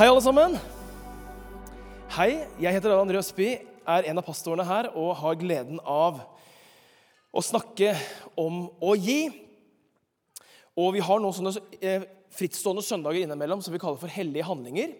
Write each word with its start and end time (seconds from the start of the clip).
Hei, 0.00 0.06
alle 0.08 0.20
sammen. 0.24 0.54
Hei, 2.14 2.30
jeg 2.56 2.72
heter 2.72 2.94
Adrian 2.94 3.10
Røsby, 3.12 3.48
er 3.84 4.06
en 4.08 4.16
av 4.16 4.24
pastorene 4.24 4.64
her 4.64 4.86
og 4.96 5.10
har 5.18 5.34
gleden 5.36 5.76
av 5.84 6.22
å 7.36 7.42
snakke 7.44 7.90
om 8.40 8.62
å 8.80 8.94
gi. 8.96 9.26
Og 10.72 10.94
vi 10.94 11.02
har 11.04 11.20
noen 11.20 11.36
sånne 11.36 11.52
eh, 11.84 12.06
frittstående 12.32 12.80
søndager 12.86 13.26
innimellom 13.26 13.60
som 13.60 13.76
vi 13.76 13.82
kaller 13.82 14.00
for 14.00 14.14
hellige 14.14 14.46
handlinger. 14.48 14.94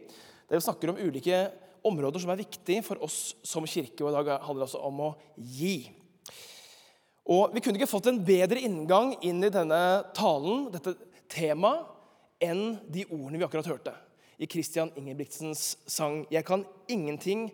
Der 0.52 0.60
vi 0.60 0.66
snakker 0.66 0.92
om 0.92 1.00
ulike 1.00 1.40
områder 1.80 2.20
som 2.20 2.34
er 2.34 2.42
viktige 2.42 2.84
for 2.84 3.00
oss 3.08 3.32
som 3.40 3.64
kirke. 3.64 4.04
Og 4.04 4.12
i 4.12 4.18
dag 4.18 4.44
handler 4.44 4.66
det 4.66 4.68
altså 4.68 4.84
om 4.84 5.00
å 5.06 5.10
gi. 5.40 5.78
Og 7.24 7.56
Vi 7.56 7.64
kunne 7.64 7.80
ikke 7.80 7.88
fått 7.94 8.12
en 8.12 8.20
bedre 8.20 8.60
inngang 8.68 9.16
inn 9.24 9.40
i 9.48 9.54
denne 9.56 9.80
talen, 10.12 10.68
dette 10.76 10.92
temaet, 11.32 11.88
enn 12.36 12.76
de 12.92 13.08
ordene 13.08 13.40
vi 13.40 13.48
akkurat 13.48 13.72
hørte 13.72 13.96
i 14.40 14.48
Christian 14.48 14.90
Ingebrigtsens 14.96 15.76
sang 15.86 16.26
'Jeg 16.30 16.44
kan 16.44 16.64
ingenting 16.88 17.50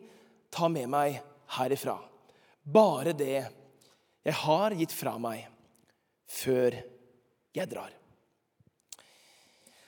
ta 0.51 0.69
med 0.69 0.89
meg 0.89 1.21
herifra'. 1.51 1.99
Bare 2.65 3.13
det 3.13 3.47
jeg 4.25 4.35
har 4.35 4.71
gitt 4.71 4.93
fra 4.93 5.19
meg 5.19 5.47
før 6.27 6.75
jeg 7.55 7.71
drar. 7.71 7.91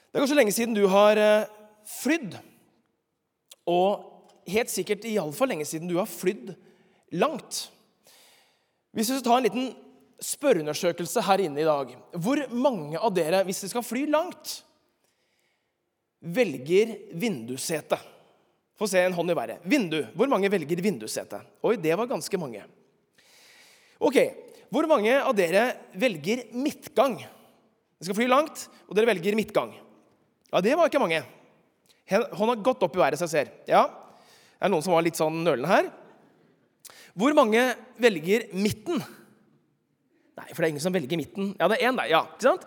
Det 0.09 0.15
er 0.15 0.23
kanskje 0.23 0.39
lenge 0.39 0.55
siden 0.55 0.75
du 0.75 0.87
har 0.89 1.17
eh, 1.17 1.49
flydd. 2.03 2.39
Og 3.69 4.05
helt 4.49 4.71
sikkert 4.71 5.05
iallfall 5.05 5.53
lenge 5.53 5.67
siden 5.69 5.91
du 5.91 5.99
har 5.99 6.07
flydd 6.07 6.55
langt. 7.13 7.69
Hvis 8.95 9.11
vi 9.11 9.19
skal 9.19 9.27
ta 9.27 9.37
en 9.39 9.47
liten 9.47 9.69
spørreundersøkelse 10.25 11.23
her 11.23 11.45
inne 11.45 11.61
i 11.63 11.67
dag 11.69 11.93
Hvor 12.19 12.41
mange 12.51 12.99
av 12.99 13.13
dere, 13.15 13.45
hvis 13.47 13.61
dere 13.61 13.71
skal 13.71 13.85
fly 13.87 14.07
langt, 14.11 14.65
velger 16.21 16.97
vindussete? 17.19 17.99
Få 18.79 18.87
se 18.87 19.01
en 19.03 19.15
hånd 19.17 19.31
i 19.33 19.35
været. 19.35 19.63
Vindu. 19.67 20.01
Hvor 20.15 20.31
mange 20.31 20.51
velger 20.53 20.83
vindussete? 20.83 21.41
Oi, 21.67 21.77
det 21.83 21.97
var 21.99 22.07
ganske 22.11 22.39
mange. 22.39 22.63
Ok, 23.99 24.19
Hvor 24.69 24.85
mange 24.85 25.15
av 25.17 25.33
dere 25.33 25.63
velger 25.97 26.43
midtgang? 26.53 27.15
Dere 27.17 28.05
skal 28.05 28.17
fly 28.19 28.27
langt, 28.29 28.67
og 28.85 28.93
dere 28.95 29.09
velger 29.09 29.33
midtgang. 29.35 29.71
Ja, 30.53 30.61
det 30.61 30.75
var 30.77 30.91
ikke 30.91 31.01
mange. 31.01 31.23
Hånda 32.37 32.55
godt 32.61 32.85
opp 32.85 32.97
i 32.97 33.01
været, 33.01 33.17
så 33.17 33.25
jeg 33.25 33.33
ser. 33.33 33.49
Ja, 33.69 33.87
Det 34.59 34.67
er 34.67 34.73
noen 34.75 34.83
som 34.85 34.93
var 34.93 35.05
litt 35.07 35.17
sånn 35.17 35.41
nølende 35.41 35.71
her. 35.71 35.89
Hvor 37.17 37.33
mange 37.35 37.63
velger 37.97 38.49
midten? 38.53 39.01
Nei, 40.39 40.49
for 40.53 40.61
det 40.61 40.67
er 40.69 40.73
ingen 40.75 40.85
som 40.85 40.95
velger 40.95 41.19
midten. 41.19 41.55
Ja, 41.59 41.69
det 41.71 41.79
er 41.81 41.89
én 41.89 41.97
der. 41.97 42.11
ja, 42.13 42.21
ikke 42.27 42.47
sant? 42.51 42.67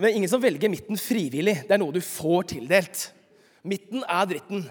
Men 0.00 0.14
ingen 0.16 0.30
som 0.30 0.40
velger 0.40 0.70
midten 0.72 0.96
frivillig. 0.96 1.58
Det 1.66 1.74
er 1.74 1.80
noe 1.82 1.92
du 1.92 2.00
får 2.00 2.46
tildelt. 2.54 3.10
Midten 3.68 4.04
er 4.08 4.28
dritten. 4.30 4.62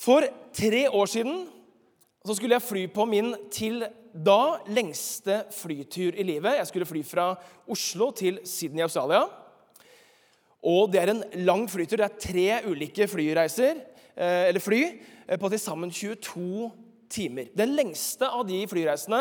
For 0.00 0.24
tre 0.56 0.86
år 0.88 1.10
siden 1.10 1.44
så 2.24 2.36
skulle 2.36 2.56
jeg 2.56 2.64
fly 2.64 2.84
på 2.92 3.04
min 3.08 3.34
til 3.52 3.82
da 4.14 4.56
lengste 4.72 5.42
flytur 5.52 6.16
i 6.16 6.24
livet. 6.24 6.56
Jeg 6.56 6.70
skulle 6.70 6.88
fly 6.88 7.02
fra 7.04 7.32
Oslo 7.68 8.08
til 8.16 8.38
Sydney 8.48 8.80
i 8.80 8.86
Australia. 8.86 9.26
Og 10.64 10.92
Det 10.92 11.02
er 11.02 11.12
en 11.12 11.24
lang 11.44 11.66
flytur. 11.68 12.00
Det 12.00 12.06
er 12.08 12.20
tre 12.20 12.70
ulike 12.70 13.08
flyreiser, 13.08 13.76
eh, 14.16 14.48
eller 14.48 14.60
fly 14.60 14.80
eh, 15.28 15.38
på 15.38 15.48
til 15.50 15.60
sammen 15.60 15.90
22 15.90 16.70
timer. 17.10 17.52
Den 17.56 17.76
lengste 17.76 18.24
av 18.24 18.46
de 18.48 18.64
flyreisene 18.66 19.20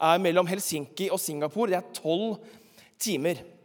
er 0.00 0.18
mellom 0.18 0.46
Helsinki 0.46 1.10
og 1.10 1.20
Singapore. 1.20 1.70
Det 1.70 1.76
er 1.76 1.92
12 1.92 2.38
timer. 2.98 3.57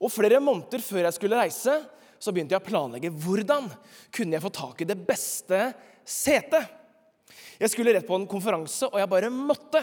Og 0.00 0.12
Flere 0.12 0.40
måneder 0.40 0.82
før 0.82 1.04
jeg 1.04 1.16
skulle 1.16 1.40
reise, 1.40 1.74
så 2.20 2.32
begynte 2.32 2.56
jeg 2.56 2.60
å 2.62 2.66
planlegge 2.66 3.12
hvordan 3.12 3.68
kunne 4.12 4.36
jeg 4.36 4.44
få 4.44 4.52
tak 4.52 4.82
i 4.82 4.88
det 4.88 4.96
beste 5.08 5.60
setet. 6.04 6.68
Jeg 7.60 7.72
skulle 7.72 7.92
rett 7.94 8.08
på 8.08 8.16
en 8.16 8.28
konferanse, 8.28 8.88
og 8.88 8.98
jeg 9.00 9.10
bare 9.12 9.32
måtte 9.32 9.82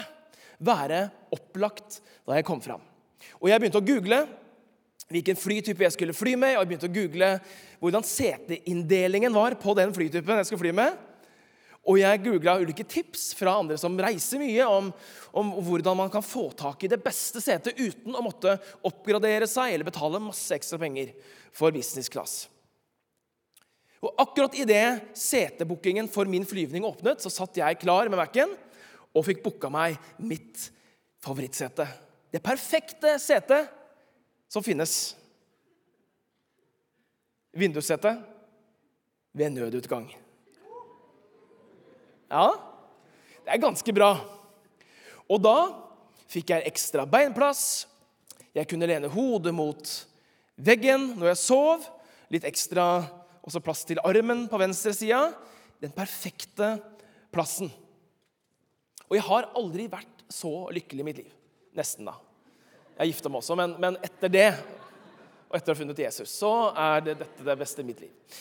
være 0.58 1.04
opplagt 1.34 2.00
da 2.26 2.38
jeg 2.38 2.46
kom 2.46 2.62
fram. 2.62 2.82
Og 3.38 3.48
Jeg 3.50 3.60
begynte 3.60 3.80
å 3.80 3.86
google 3.86 4.24
hvilken 5.08 5.38
flytype 5.38 5.86
jeg 5.86 5.94
skulle 5.94 6.16
fly 6.16 6.34
med, 6.36 6.56
og 6.56 6.62
jeg 6.62 6.70
begynte 6.70 6.90
å 6.90 6.96
google 6.96 7.28
hvordan 7.80 8.04
seteinndelingen 8.04 9.34
var 9.34 9.56
på 9.60 9.74
den 9.78 9.94
flytypen 9.94 10.42
jeg 10.42 10.50
skulle 10.50 10.66
fly 10.66 10.74
med. 10.76 10.98
Og 11.88 11.96
jeg 11.96 12.20
googla 12.20 12.58
ulike 12.60 12.84
tips 12.84 13.30
fra 13.38 13.54
andre 13.62 13.78
som 13.80 13.96
reiser 13.96 14.42
mye, 14.42 14.66
om, 14.68 14.90
om, 15.32 15.54
hvordan 15.64 15.96
man 16.02 16.12
kan 16.12 16.24
få 16.24 16.50
tak 16.56 16.84
i 16.84 16.90
det 16.92 17.00
beste 17.00 17.40
setet 17.40 17.80
uten 17.80 18.16
å 18.16 18.24
måtte 18.24 18.58
oppgradere 18.84 19.48
seg 19.48 19.72
eller 19.72 19.88
betale 19.88 20.20
masse 20.20 20.52
ekstra 20.54 20.80
penger 20.82 21.14
for 21.56 21.72
business 21.72 22.12
class. 22.12 22.42
Og 24.04 24.12
Akkurat 24.20 24.54
idet 24.54 25.16
setebookingen 25.16 26.10
for 26.12 26.28
min 26.30 26.46
flyvning 26.46 26.84
åpnet, 26.86 27.24
så 27.24 27.32
satt 27.32 27.56
jeg 27.58 27.80
klar 27.80 28.10
med 28.12 28.20
Mac-en 28.20 28.52
og 29.16 29.24
fikk 29.26 29.40
booka 29.42 29.72
meg 29.72 29.96
mitt 30.20 30.68
favorittsete. 31.24 31.88
Det 32.28 32.44
perfekte 32.44 33.16
setet 33.22 33.72
som 34.52 34.62
finnes. 34.62 35.16
Vindussete 37.56 38.12
ved 39.32 39.56
nødutgang. 39.56 40.12
Ja, 42.28 42.48
det 43.44 43.54
er 43.54 43.62
ganske 43.62 43.94
bra. 43.96 44.12
Og 45.28 45.40
da 45.40 45.56
fikk 46.28 46.52
jeg 46.52 46.68
ekstra 46.68 47.06
beinplass. 47.08 47.86
Jeg 48.56 48.68
kunne 48.68 48.88
lene 48.88 49.10
hodet 49.12 49.54
mot 49.56 49.92
veggen 50.60 51.14
når 51.16 51.32
jeg 51.32 51.40
sov. 51.40 51.86
Litt 52.32 52.44
ekstra 52.48 52.84
også 53.48 53.62
plass 53.64 53.84
til 53.88 54.00
armen 54.04 54.46
på 54.50 54.60
venstre 54.60 54.92
sida. 54.96 55.30
Den 55.80 55.94
perfekte 55.96 56.74
plassen. 57.32 57.70
Og 59.08 59.16
jeg 59.16 59.24
har 59.24 59.48
aldri 59.56 59.88
vært 59.88 60.24
så 60.28 60.68
lykkelig 60.74 61.04
i 61.04 61.06
mitt 61.06 61.20
liv. 61.22 61.32
Nesten, 61.78 62.08
da. 62.08 62.18
Jeg 62.98 63.06
er 63.06 63.10
gifta 63.12 63.30
meg 63.30 63.40
også, 63.40 63.56
men, 63.56 63.74
men, 63.80 63.96
etter 64.04 64.32
det, 64.32 64.48
og 65.48 65.56
etter 65.56 65.70
å 65.70 65.76
ha 65.76 65.78
funnet 65.78 66.00
Jesus, 66.02 66.32
så 66.34 66.52
er 66.74 67.04
det 67.06 67.14
dette 67.22 67.46
det 67.46 67.56
beste 67.60 67.84
i 67.84 67.86
mitt 67.86 68.00
liv. 68.02 68.40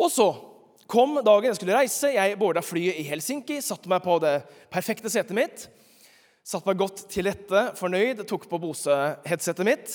Og 0.00 0.10
så 0.12 0.26
kom 0.90 1.18
dagen 1.22 1.50
jeg 1.50 1.58
skulle 1.60 1.76
reise. 1.76 2.10
Jeg 2.14 2.38
boarda 2.40 2.62
flyet 2.64 2.98
i 2.98 3.06
Helsinki, 3.06 3.60
satte 3.62 3.90
meg 3.90 4.02
på 4.04 4.16
det 4.22 4.40
perfekte 4.72 5.12
setet 5.12 5.36
mitt. 5.36 5.68
Satte 6.46 6.66
meg 6.66 6.80
godt 6.80 7.04
til 7.12 7.28
rette, 7.28 7.68
fornøyd, 7.78 8.24
tok 8.28 8.48
på 8.50 8.58
Bose-headsetet 8.62 9.66
mitt 9.68 9.92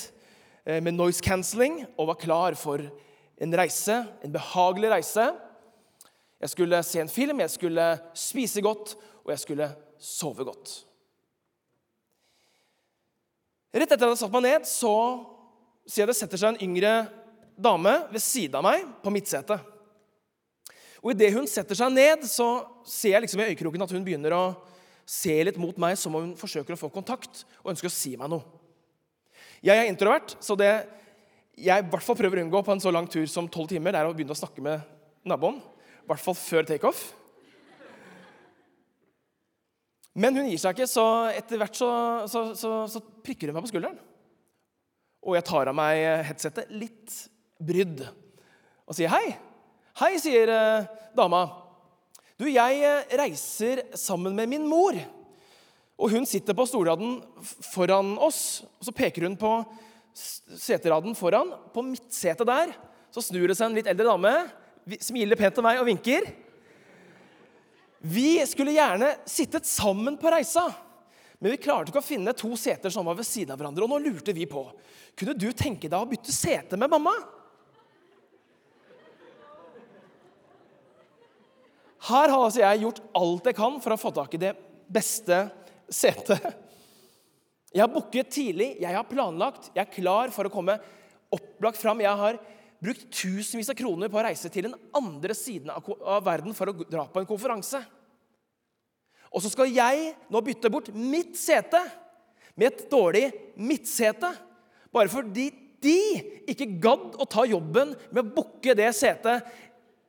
eh, 0.63 0.79
med 0.79 0.95
noise 0.95 1.23
cancelling 1.25 1.81
og 1.97 2.13
var 2.13 2.19
klar 2.21 2.57
for 2.59 2.83
en 3.41 3.57
reise, 3.59 3.97
en 4.23 4.35
behagelig 4.35 4.93
reise. 4.93 5.27
Jeg 6.39 6.53
skulle 6.53 6.81
se 6.85 7.01
en 7.03 7.11
film, 7.11 7.41
jeg 7.43 7.55
skulle 7.57 7.89
spise 8.15 8.63
godt, 8.63 8.95
og 9.25 9.33
jeg 9.33 9.43
skulle 9.43 9.69
sove 9.99 10.47
godt. 10.47 10.79
Rett 13.75 13.89
etter 13.89 13.97
at 13.97 14.05
jeg 14.05 14.13
hadde 14.13 14.23
satt 14.23 14.35
meg 14.37 14.45
ned, 14.45 14.67
så 14.69 14.95
sier 15.83 16.05
jeg 16.05 16.13
det 16.13 16.19
setter 16.21 16.39
seg 16.39 16.53
en 16.53 16.67
yngre 16.69 16.97
dame 17.59 17.97
ved 18.13 18.23
siden 18.23 18.61
av 18.61 18.69
meg 18.69 18.85
på 19.03 19.11
midtsetet. 19.11 19.74
Og 21.05 21.13
Idet 21.13 21.35
hun 21.35 21.45
setter 21.45 21.77
seg 21.77 21.91
ned, 21.93 22.23
så 22.25 22.65
ser 22.89 23.13
jeg 23.13 23.27
liksom 23.27 23.43
i 23.43 23.51
øyekroken 23.51 23.85
at 23.85 23.91
hun 23.93 24.05
begynner 24.05 24.33
å 24.33 24.45
se 25.05 25.35
litt 25.45 25.59
mot 25.61 25.77
meg 25.77 25.99
som 26.01 26.15
om 26.17 26.23
hun 26.23 26.37
forsøker 26.39 26.73
å 26.73 26.79
få 26.79 26.89
kontakt 26.89 27.43
og 27.61 27.75
ønsker 27.75 27.91
å 27.91 27.93
si 27.93 28.15
meg 28.17 28.31
noe. 28.31 28.41
Jeg 29.61 29.77
er 29.77 29.91
introvert, 29.91 30.33
så 30.41 30.57
det 30.57 30.71
jeg 31.55 31.85
i 31.85 31.91
hvert 31.91 32.03
fall 32.03 32.17
prøver 32.17 32.41
å 32.41 32.47
unngå 32.47 32.63
på 32.65 32.73
en 32.73 32.81
så 32.81 32.91
lang 32.91 33.05
tur 33.05 33.23
som 33.29 33.45
tolv 33.47 33.69
timer, 33.69 33.93
det 33.93 34.01
er 34.01 34.09
å 34.09 34.17
begynne 34.17 34.33
å 34.33 34.39
snakke 34.39 34.65
med 34.65 34.81
naboen. 35.29 35.61
I 36.01 36.09
hvert 36.09 36.25
fall 36.25 36.35
før 36.37 36.65
takeoff. 36.67 37.05
Men 40.17 40.35
hun 40.41 40.49
gir 40.49 40.59
seg 40.61 40.73
ikke, 40.73 40.89
så 40.89 41.05
etter 41.37 41.61
hvert 41.61 41.77
så, 41.77 41.89
så, 42.31 42.47
så, 42.57 42.75
så 42.89 43.01
prikker 43.21 43.51
hun 43.51 43.59
meg 43.59 43.67
på 43.67 43.75
skulderen. 43.75 43.97
Og 45.25 45.37
jeg 45.37 45.45
tar 45.47 45.69
av 45.69 45.77
meg 45.77 46.01
headsetet, 46.27 46.73
litt 46.73 47.13
brydd, 47.61 48.03
og 48.85 48.97
sier 48.97 49.13
hei. 49.13 49.35
Hei, 49.95 50.17
sier 50.19 50.49
eh, 50.51 50.87
dama. 51.15 51.45
Du, 52.35 52.43
jeg 52.51 52.79
eh, 52.83 53.13
reiser 53.15 53.79
sammen 53.95 54.33
med 54.35 54.49
min 54.51 54.65
mor. 54.67 54.97
Og 55.95 56.11
hun 56.11 56.25
sitter 56.27 56.51
på 56.51 56.65
stolraden 56.67 57.21
foran 57.63 58.09
oss. 58.19 58.65
og 58.75 58.89
Så 58.89 58.91
peker 58.91 59.23
hun 59.23 59.37
på 59.39 59.51
seteraden 60.11 61.15
foran. 61.15 61.53
På 61.71 61.79
midtsetet 61.87 62.43
der 62.49 62.73
så 63.07 63.23
snur 63.23 63.47
det 63.47 63.55
seg 63.55 63.69
en 63.69 63.77
litt 63.79 63.87
eldre 63.87 64.09
dame, 64.09 64.33
smiler 64.99 65.39
pent 65.39 65.55
til 65.55 65.63
meg 65.63 65.79
og 65.79 65.87
vinker. 65.87 66.27
Vi 68.03 68.33
skulle 68.51 68.75
gjerne 68.75 69.13
sittet 69.31 69.63
sammen 69.63 70.19
på 70.19 70.27
reisa, 70.33 70.65
men 71.39 71.55
vi 71.55 71.61
klarte 71.63 71.93
ikke 71.93 72.03
å 72.03 72.09
finne 72.09 72.35
to 72.35 72.51
seter 72.59 72.91
som 72.91 73.07
var 73.07 73.15
ved 73.15 73.29
siden 73.29 73.55
av 73.55 73.63
hverandre. 73.63 73.87
Og 73.87 73.95
nå 73.95 74.03
lurte 74.09 74.35
vi 74.35 74.43
på 74.43 74.67
kunne 75.15 75.39
du 75.39 75.47
tenke 75.55 75.87
deg 75.87 75.95
å 75.95 76.11
bytte 76.11 76.35
sete 76.35 76.75
med 76.75 76.91
mamma. 76.91 77.15
Her 82.05 82.29
har 82.29 82.37
altså 82.37 82.61
jeg 82.61 82.83
gjort 82.83 83.01
alt 83.17 83.47
jeg 83.49 83.57
kan 83.57 83.79
for 83.81 83.95
å 83.95 83.99
få 83.99 84.11
tak 84.13 84.35
i 84.37 84.41
det 84.41 84.51
beste 84.93 85.39
setet. 85.89 86.43
Jeg 87.73 87.81
har 87.81 87.91
booket 87.91 88.29
tidlig, 88.31 88.75
jeg 88.79 88.93
har 88.93 89.07
planlagt, 89.09 89.71
jeg 89.73 89.81
er 89.83 89.91
klar 89.91 90.31
for 90.31 90.47
å 90.47 90.53
komme 90.53 90.77
opplagt 91.33 91.81
fram. 91.81 92.03
Jeg 92.03 92.21
har 92.21 92.37
brukt 92.85 93.07
tusenvis 93.09 93.71
av 93.73 93.77
kroner 93.79 94.11
på 94.11 94.19
å 94.21 94.25
reise 94.27 94.51
til 94.53 94.69
den 94.69 94.77
andre 94.95 95.35
siden 95.35 95.73
av, 95.73 95.89
verden 96.23 96.55
for 96.55 96.71
å 96.71 96.77
dra 96.85 97.07
på 97.09 97.23
en 97.23 97.27
konferanse. 97.29 97.81
Og 99.33 99.43
så 99.43 99.51
skal 99.51 99.73
jeg 99.73 100.13
nå 100.31 100.41
bytte 100.45 100.71
bort 100.71 100.93
mitt 100.95 101.35
sete 101.39 101.81
med 102.55 102.69
et 102.69 102.85
dårlig 102.91 103.25
midtsete. 103.57 104.29
Bare 104.93 105.11
fordi 105.11 105.49
de 105.83 105.97
ikke 106.47 106.69
gadd 106.81 107.17
å 107.19 107.27
ta 107.27 107.43
jobben 107.49 107.91
med 108.07 108.21
å 108.21 108.29
booke 108.37 108.77
det 108.77 108.93
setet 108.95 109.43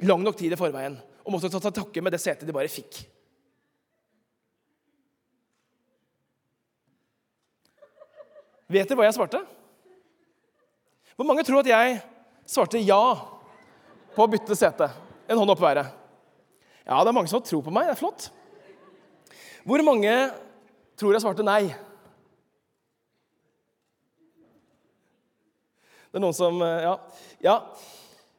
lang 0.06 0.22
nok 0.22 0.38
tid 0.38 0.54
i 0.54 0.60
forveien. 0.60 1.00
Og 1.26 1.34
måtte 1.34 1.50
ta 1.50 1.73
takke 1.75 2.02
med 2.05 2.14
det 2.14 2.23
setet 2.23 2.46
de 2.46 2.55
bare 2.55 2.70
fikk. 2.70 3.00
Vet 8.70 8.87
dere 8.87 8.99
hva 8.99 9.06
jeg 9.06 9.14
svarte? 9.14 9.40
Hvor 11.17 11.26
mange 11.26 11.43
tror 11.46 11.62
at 11.62 11.70
jeg 11.70 11.99
svarte 12.46 12.82
ja 12.82 13.02
på 14.14 14.25
å 14.25 14.31
bytte 14.31 14.58
sete? 14.58 14.88
En 15.26 15.38
hånd 15.38 15.50
opp 15.50 15.62
i 15.62 15.67
været. 15.67 15.93
Ja, 16.87 16.99
det 17.02 17.11
er 17.11 17.17
mange 17.19 17.31
som 17.31 17.43
tror 17.43 17.62
på 17.67 17.75
meg. 17.75 17.88
Det 17.88 17.96
er 17.96 18.00
flott. 18.00 18.28
Hvor 19.67 19.82
mange 19.87 20.14
tror 20.99 21.14
jeg 21.14 21.23
svarte 21.25 21.46
nei? 21.46 21.64
Det 26.11 26.20
er 26.20 26.23
noen 26.23 26.37
som 26.37 26.62
eh, 26.62 26.84
Ja. 26.87 26.93
ja. 27.43 27.56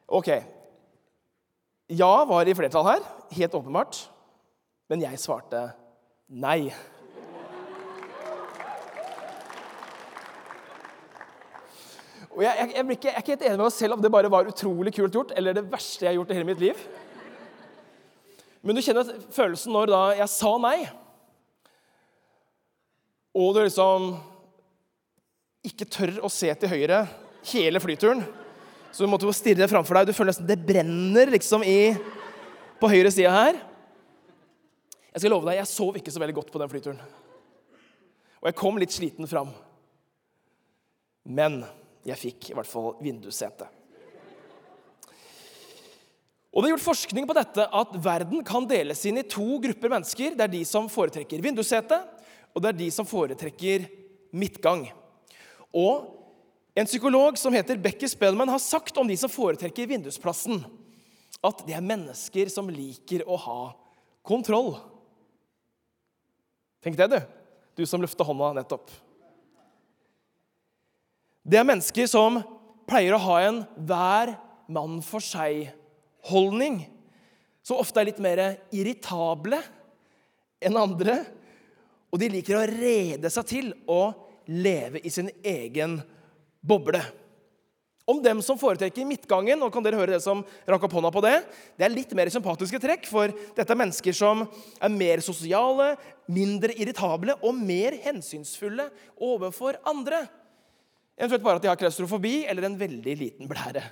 Ok. 0.08 0.32
Ja 1.88 2.24
var 2.28 2.44
i 2.44 2.52
flertall 2.52 2.84
her, 2.84 3.04
helt 3.32 3.54
åpenbart. 3.56 4.02
Men 4.92 5.00
jeg 5.06 5.20
svarte 5.20 5.62
nei. 6.28 6.68
Og 12.36 12.44
jeg, 12.44 12.52
jeg, 12.54 12.72
jeg, 12.76 12.84
ikke, 12.92 13.08
jeg, 13.08 13.14
er 13.14 13.22
ikke 13.22 13.32
helt 13.34 13.44
enig 13.48 13.56
med 13.56 13.64
meg 13.64 13.74
selv 13.74 13.96
om 13.96 14.02
det 14.04 14.10
bare 14.12 14.30
var 14.30 14.50
utrolig 14.50 14.92
kult 14.94 15.16
gjort, 15.16 15.32
eller 15.36 15.56
det 15.56 15.64
verste 15.72 16.04
jeg 16.04 16.12
har 16.12 16.18
gjort 16.20 16.30
i 16.30 16.36
hele 16.36 16.48
mitt 16.50 16.60
liv. 16.62 16.82
Men 18.60 18.76
du 18.76 18.82
kjenner 18.84 19.08
følelsen 19.32 19.72
når 19.72 19.90
da 19.90 20.02
jeg 20.20 20.30
sa 20.34 20.52
nei, 20.60 20.76
og 23.38 23.54
du 23.56 23.62
liksom 23.62 24.10
ikke 25.68 25.88
tør 25.88 26.20
å 26.26 26.30
se 26.32 26.52
til 26.58 26.72
høyre 26.72 27.00
hele 27.48 27.80
flyturen. 27.80 28.22
Så 28.92 29.04
du 29.04 29.10
måtte 29.10 29.28
jo 29.28 29.34
stirre 29.36 29.68
framfor 29.70 29.98
deg. 29.98 30.08
Du 30.08 30.16
føler 30.16 30.32
nesten 30.32 30.48
det 30.48 30.58
brenner 30.64 31.30
liksom 31.32 31.64
i, 31.66 31.94
på 32.80 32.90
høyre 32.90 33.12
side 33.12 33.32
her. 33.32 33.58
Jeg 35.12 35.22
skal 35.22 35.34
love 35.34 35.48
deg, 35.48 35.58
jeg 35.60 35.70
sov 35.70 35.96
ikke 35.98 36.12
så 36.14 36.22
veldig 36.22 36.36
godt 36.36 36.52
på 36.54 36.60
den 36.62 36.70
flyturen. 36.70 37.00
Og 38.38 38.50
jeg 38.50 38.58
kom 38.58 38.78
litt 38.80 38.94
sliten 38.94 39.28
fram. 39.30 39.50
Men 41.28 41.60
jeg 42.06 42.20
fikk 42.20 42.50
i 42.50 42.56
hvert 42.56 42.70
fall 42.70 42.94
vindussete. 43.02 43.66
Og 46.48 46.62
Det 46.62 46.68
er 46.68 46.72
gjort 46.72 46.86
forskning 46.86 47.26
på 47.28 47.36
dette 47.36 47.64
at 47.80 47.96
verden 48.02 48.44
kan 48.46 48.64
deles 48.66 49.04
inn 49.06 49.20
i 49.20 49.26
to 49.30 49.58
grupper 49.62 49.92
mennesker. 49.92 50.34
Det 50.34 50.46
er 50.46 50.54
de 50.54 50.62
som 50.66 50.88
foretrekker 50.90 51.42
vindussete, 51.44 51.98
og 52.54 52.64
det 52.64 52.70
er 52.70 52.78
de 52.78 52.88
som 52.94 53.06
foretrekker 53.06 53.84
midtgang. 54.34 54.86
Og 55.76 56.08
En 56.78 56.86
psykolog 56.86 57.38
som 57.38 57.54
heter 57.54 57.76
Becky 57.76 58.08
Spellman, 58.08 58.48
har 58.48 58.60
sagt 58.62 58.96
om 58.96 59.08
de 59.08 59.16
som 59.18 59.30
foretrekker 59.30 59.88
vindusplassen, 59.90 60.60
at 61.42 61.62
det 61.66 61.74
er 61.74 61.82
mennesker 61.82 62.50
som 62.52 62.68
liker 62.70 63.24
å 63.26 63.38
ha 63.42 63.62
kontroll. 64.26 64.76
Tenk 66.84 66.98
det, 67.00 67.08
du. 67.10 67.18
Du 67.78 67.86
som 67.86 68.02
løfter 68.02 68.26
hånda 68.26 68.52
nettopp. 68.60 68.92
Det 71.42 71.58
er 71.58 71.66
mennesker 71.66 72.06
som 72.10 72.38
pleier 72.86 73.16
å 73.16 73.22
ha 73.24 73.38
en 73.46 73.58
hver 73.88 74.36
mann 74.70 75.00
for 75.02 75.24
seg-holdning. 75.24 76.84
Som 77.66 77.80
ofte 77.82 78.02
er 78.02 78.10
litt 78.10 78.20
mer 78.22 78.42
irritable 78.70 79.58
enn 80.62 80.78
andre. 80.78 81.18
Og 82.12 82.22
de 82.22 82.30
liker 82.36 82.60
å 82.60 82.68
rede 82.70 83.32
seg 83.34 83.50
til 83.50 83.72
å 83.90 84.12
leve 84.46 85.02
i 85.02 85.10
sin 85.12 85.32
egen 85.42 85.98
boble. 86.68 87.00
Om 88.08 88.22
dem 88.24 88.38
som 88.40 88.56
foretrekker 88.56 89.04
midtgangen, 89.04 89.60
og 89.60 89.72
kan 89.72 89.84
dere 89.84 89.98
høre 90.00 90.14
det 90.14 90.22
som 90.24 90.40
rakk 90.64 90.86
opp 90.86 90.94
hånda 90.96 91.10
på 91.12 91.20
det, 91.26 91.34
det 91.76 91.84
er 91.84 91.92
litt 91.92 92.14
mer 92.16 92.30
sympatiske 92.32 92.80
trekk, 92.80 93.04
for 93.04 93.34
dette 93.56 93.68
er 93.68 93.76
mennesker 93.76 94.16
som 94.16 94.46
er 94.80 94.94
mer 94.94 95.20
sosiale, 95.24 95.90
mindre 96.32 96.72
irritable 96.80 97.36
og 97.44 97.56
mer 97.56 97.98
hensynsfulle 98.06 98.88
overfor 99.28 99.76
andre. 99.88 100.22
Eventuelt 101.18 101.44
bare 101.44 101.60
at 101.60 101.66
de 101.66 101.72
har 101.72 101.80
klaustrofobi 101.80 102.46
eller 102.48 102.68
en 102.68 102.78
veldig 102.80 103.16
liten 103.18 103.50
blære. 103.50 103.82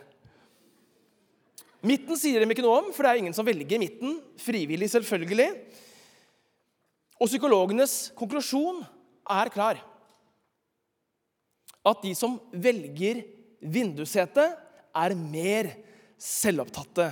Midten 1.87 2.17
sier 2.19 2.41
dem 2.41 2.51
ikke 2.51 2.65
noe 2.65 2.81
om, 2.81 2.89
for 2.95 3.05
det 3.05 3.11
er 3.13 3.21
ingen 3.21 3.37
som 3.37 3.47
velger 3.47 3.83
midten. 3.83 4.17
Frivillig, 4.41 4.89
selvfølgelig. 4.95 5.51
Og 7.21 7.29
psykologenes 7.29 7.99
konklusjon 8.17 8.81
er 9.37 9.53
klar. 9.53 9.83
At 11.87 12.03
de 12.03 12.13
som 12.19 12.39
velger 12.53 13.23
vindussete, 13.63 14.47
er 14.97 15.15
mer 15.19 15.69
selvopptatte 16.21 17.11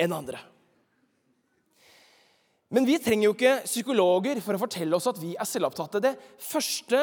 enn 0.00 0.14
andre. 0.14 0.38
Men 2.70 2.86
vi 2.86 3.00
trenger 3.02 3.26
jo 3.26 3.34
ikke 3.34 3.56
psykologer 3.66 4.38
for 4.44 4.54
å 4.54 4.62
fortelle 4.62 4.94
oss 4.94 5.08
at 5.10 5.18
vi 5.18 5.32
er 5.34 5.48
selvopptatte. 5.48 6.02
Det 6.04 6.14
første 6.46 7.00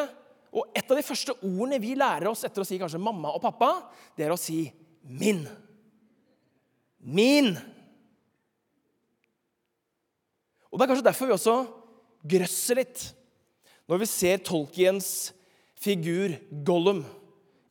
og 0.55 0.71
et 0.71 0.87
av 0.87 0.95
de 0.95 1.03
første 1.03 1.35
ordene 1.43 1.79
vi 1.83 1.91
lærer 1.99 2.29
oss 2.31 2.45
etter 2.47 2.63
å 2.63 2.67
si 2.67 2.79
kanskje 2.79 3.01
mamma 3.03 3.33
og 3.35 3.43
pappa, 3.43 3.71
det 4.15 4.25
er 4.25 4.31
å 4.31 4.39
si 4.39 4.71
'min'. 5.03 5.47
Min. 6.99 7.57
Og 10.71 10.79
Det 10.79 10.83
er 10.83 10.87
kanskje 10.87 11.09
derfor 11.09 11.27
vi 11.27 11.33
også 11.33 11.57
grøsser 12.23 12.75
litt 12.75 13.13
når 13.87 13.99
vi 13.99 14.05
ser 14.05 14.37
Tolkiens 14.37 15.33
figur 15.81 16.35
Gollum 16.65 17.03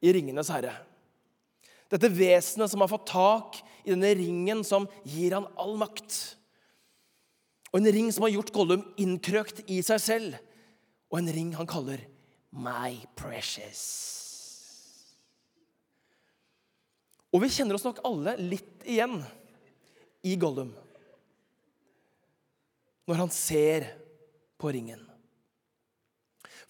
i 0.02 0.12
'Ringenes 0.12 0.50
herre'. 0.52 0.74
Dette 1.90 2.10
vesenet 2.10 2.70
som 2.70 2.82
har 2.82 2.90
fått 2.90 3.06
tak 3.06 3.60
i 3.84 3.92
denne 3.92 4.10
ringen 4.18 4.64
som 4.66 4.88
gir 5.06 5.36
han 5.36 5.46
all 5.56 5.76
makt. 5.78 6.36
Og 7.70 7.78
en 7.78 7.92
ring 7.92 8.10
som 8.12 8.26
har 8.26 8.34
gjort 8.34 8.52
Gollum 8.54 8.82
innkrøkt 8.98 9.62
i 9.70 9.78
seg 9.86 10.02
selv. 10.02 10.38
Og 11.10 11.20
en 11.20 11.30
ring 11.30 11.54
han 11.54 11.68
kaller 11.70 12.02
My 12.50 12.96
precious. 13.18 13.84
Og 17.34 17.42
vi 17.42 17.52
kjenner 17.52 17.76
oss 17.76 17.84
nok 17.86 18.00
alle 18.06 18.36
litt 18.40 18.86
igjen 18.88 19.20
i 20.26 20.34
Gollum 20.40 20.72
når 23.06 23.20
han 23.20 23.30
ser 23.30 23.86
på 24.58 24.72
ringen. 24.74 25.05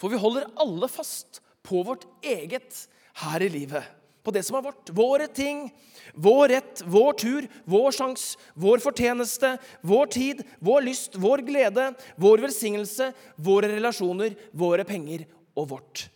For 0.00 0.12
vi 0.12 0.20
holder 0.20 0.50
alle 0.60 0.88
fast 0.88 1.40
på 1.66 1.82
vårt 1.82 2.04
eget 2.22 2.88
her 3.22 3.42
i 3.42 3.48
livet. 3.48 3.84
På 4.22 4.32
det 4.34 4.42
som 4.42 4.58
er 4.58 4.64
vårt. 4.66 4.90
Våre 4.90 5.26
ting, 5.30 5.68
vår 6.14 6.48
rett, 6.48 6.82
vår 6.86 7.12
tur, 7.12 7.46
vår 7.64 7.92
sjanse, 7.94 8.38
vår 8.54 8.82
fortjeneste, 8.82 9.52
vår 9.86 10.06
tid, 10.06 10.42
vår 10.58 10.82
lyst, 10.82 11.14
vår 11.14 11.44
glede, 11.46 11.92
vår 12.16 12.42
velsignelse, 12.42 13.12
våre 13.36 13.70
relasjoner, 13.70 14.34
våre 14.50 14.84
penger 14.84 15.28
og 15.54 15.70
vårt 15.76 16.08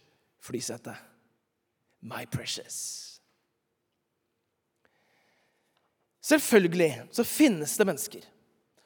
flysete. 0.43 0.97
My 2.01 2.27
precious. 2.27 3.07
Selvfølgelig 6.21 6.93
så 7.15 7.25
finnes 7.25 7.77
det 7.77 7.87
mennesker 7.89 8.27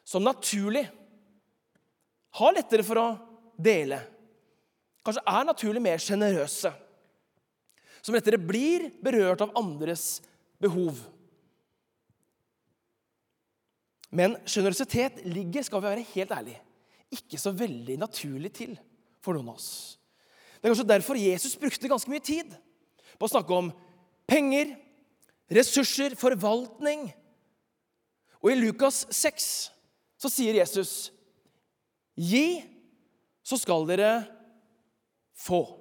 som 0.04 0.24
naturlig 0.24 0.84
har 2.38 2.54
lettere 2.54 2.84
for 2.86 3.00
å 3.00 3.08
dele. 3.56 3.98
Kanskje 5.04 5.24
er 5.28 5.46
naturlig 5.46 5.82
mer 5.84 6.00
sjenerøse. 6.00 6.72
Som 8.04 8.16
lettere 8.16 8.40
blir 8.40 8.88
berørt 9.04 9.42
av 9.44 9.52
andres 9.58 10.22
behov. 10.60 10.98
Men 14.14 14.36
sjenerøsitet 14.46 15.24
ligger, 15.26 15.64
skal 15.66 15.82
vi 15.82 15.90
være 15.90 16.06
helt 16.14 16.32
ærlige, 16.32 16.60
ikke 17.14 17.38
så 17.40 17.50
veldig 17.54 17.96
naturlig 17.98 18.52
til 18.54 18.76
for 19.24 19.34
noen 19.34 19.50
av 19.50 19.58
oss. 19.58 19.70
Det 20.60 20.68
er 20.68 20.72
kanskje 20.72 20.92
derfor 20.92 21.20
Jesus 21.20 21.58
brukte 21.60 21.90
ganske 21.90 22.10
mye 22.12 22.24
tid 22.24 22.54
på 23.18 23.26
å 23.26 23.32
snakke 23.32 23.56
om 23.56 23.72
penger, 24.30 24.70
ressurser, 25.52 26.14
forvaltning. 26.16 27.10
Og 28.40 28.52
i 28.52 28.56
Lukas 28.60 29.02
6 29.12 29.48
så 30.20 30.30
sier 30.32 30.56
Jesus, 30.56 31.10
'Gi, 32.16 32.64
så 33.42 33.58
skal 33.60 33.84
dere 33.88 34.24
få'. 35.44 35.76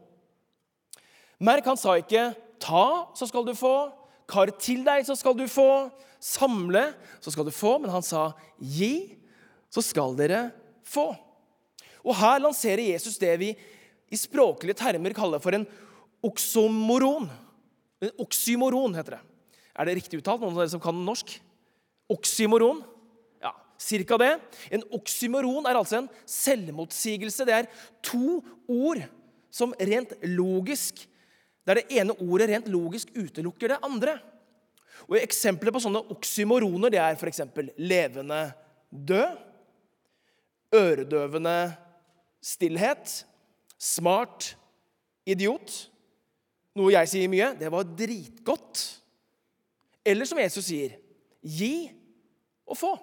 Merk, 1.39 1.65
han 1.65 1.77
sa 1.77 1.95
ikke 1.95 2.35
'ta, 2.59 3.07
så 3.15 3.27
skal 3.27 3.45
du 3.45 3.53
få', 3.53 3.91
'kar 4.27 4.51
til 4.59 4.83
deg, 4.83 5.05
så 5.05 5.15
skal 5.15 5.35
du 5.35 5.43
få', 5.47 5.91
'samle, 6.19 6.93
så 7.21 7.31
skal 7.31 7.45
du 7.45 7.51
få', 7.51 7.79
men 7.81 7.91
han 7.91 8.01
sa 8.01 8.31
'gi, 8.59 9.17
så 9.69 9.81
skal 9.81 10.15
dere 10.15 10.51
få'. 10.85 11.15
Og 12.03 12.15
her 12.15 12.39
lanserer 12.39 12.91
Jesus 12.93 13.17
det 13.17 13.39
vi 13.39 13.55
i 14.11 14.19
språklige 14.19 14.75
termer 14.77 15.13
kaller 15.15 15.39
for 15.39 15.55
en 15.55 15.65
oksomoron. 16.23 17.29
En 18.03 18.11
oksymoron 18.19 18.95
heter 18.95 19.17
det. 19.17 19.21
Er 19.75 19.85
det 19.85 19.95
riktig 19.97 20.19
uttalt? 20.19 20.41
Noen 20.41 20.53
av 20.53 20.63
dere 20.63 20.73
som 20.75 20.83
kan 20.83 21.05
norsk? 21.05 21.39
Oksymoron. 22.11 22.83
Ja, 23.41 23.53
cirka 23.79 24.19
det. 24.21 24.35
En 24.69 24.83
oksymoron 24.93 25.65
er 25.65 25.79
altså 25.79 26.03
en 26.03 26.09
selvmotsigelse. 26.29 27.47
Det 27.47 27.55
er 27.55 27.69
to 28.05 28.43
ord 28.67 29.01
som 29.53 29.73
rent 29.77 30.15
logisk 30.33 31.05
Der 31.63 31.79
det 31.79 31.95
ene 31.95 32.11
ordet 32.19 32.49
rent 32.49 32.65
logisk 32.67 33.13
utelukker 33.15 33.71
det 33.71 33.77
andre. 33.87 34.17
Og 35.07 35.15
Eksempler 35.15 35.71
på 35.71 35.79
sånne 35.79 36.01
oksymoroner 36.11 36.91
det 36.91 36.99
er 36.99 37.15
f.eks. 37.15 37.39
levende 37.79 38.39
død, 38.91 39.37
øredøvende 40.75 41.55
stillhet, 42.43 43.13
smart 43.79 44.57
idiot. 45.23 45.71
Noe 46.75 46.91
jeg 46.97 47.13
sier 47.13 47.31
mye. 47.31 47.53
Det 47.55 47.71
var 47.71 47.87
dritgodt. 47.87 48.83
Eller 50.03 50.27
som 50.27 50.43
Jesus 50.43 50.67
sier 50.67 50.97
gi 51.39 51.93
og 52.67 52.75
få. 52.75 52.93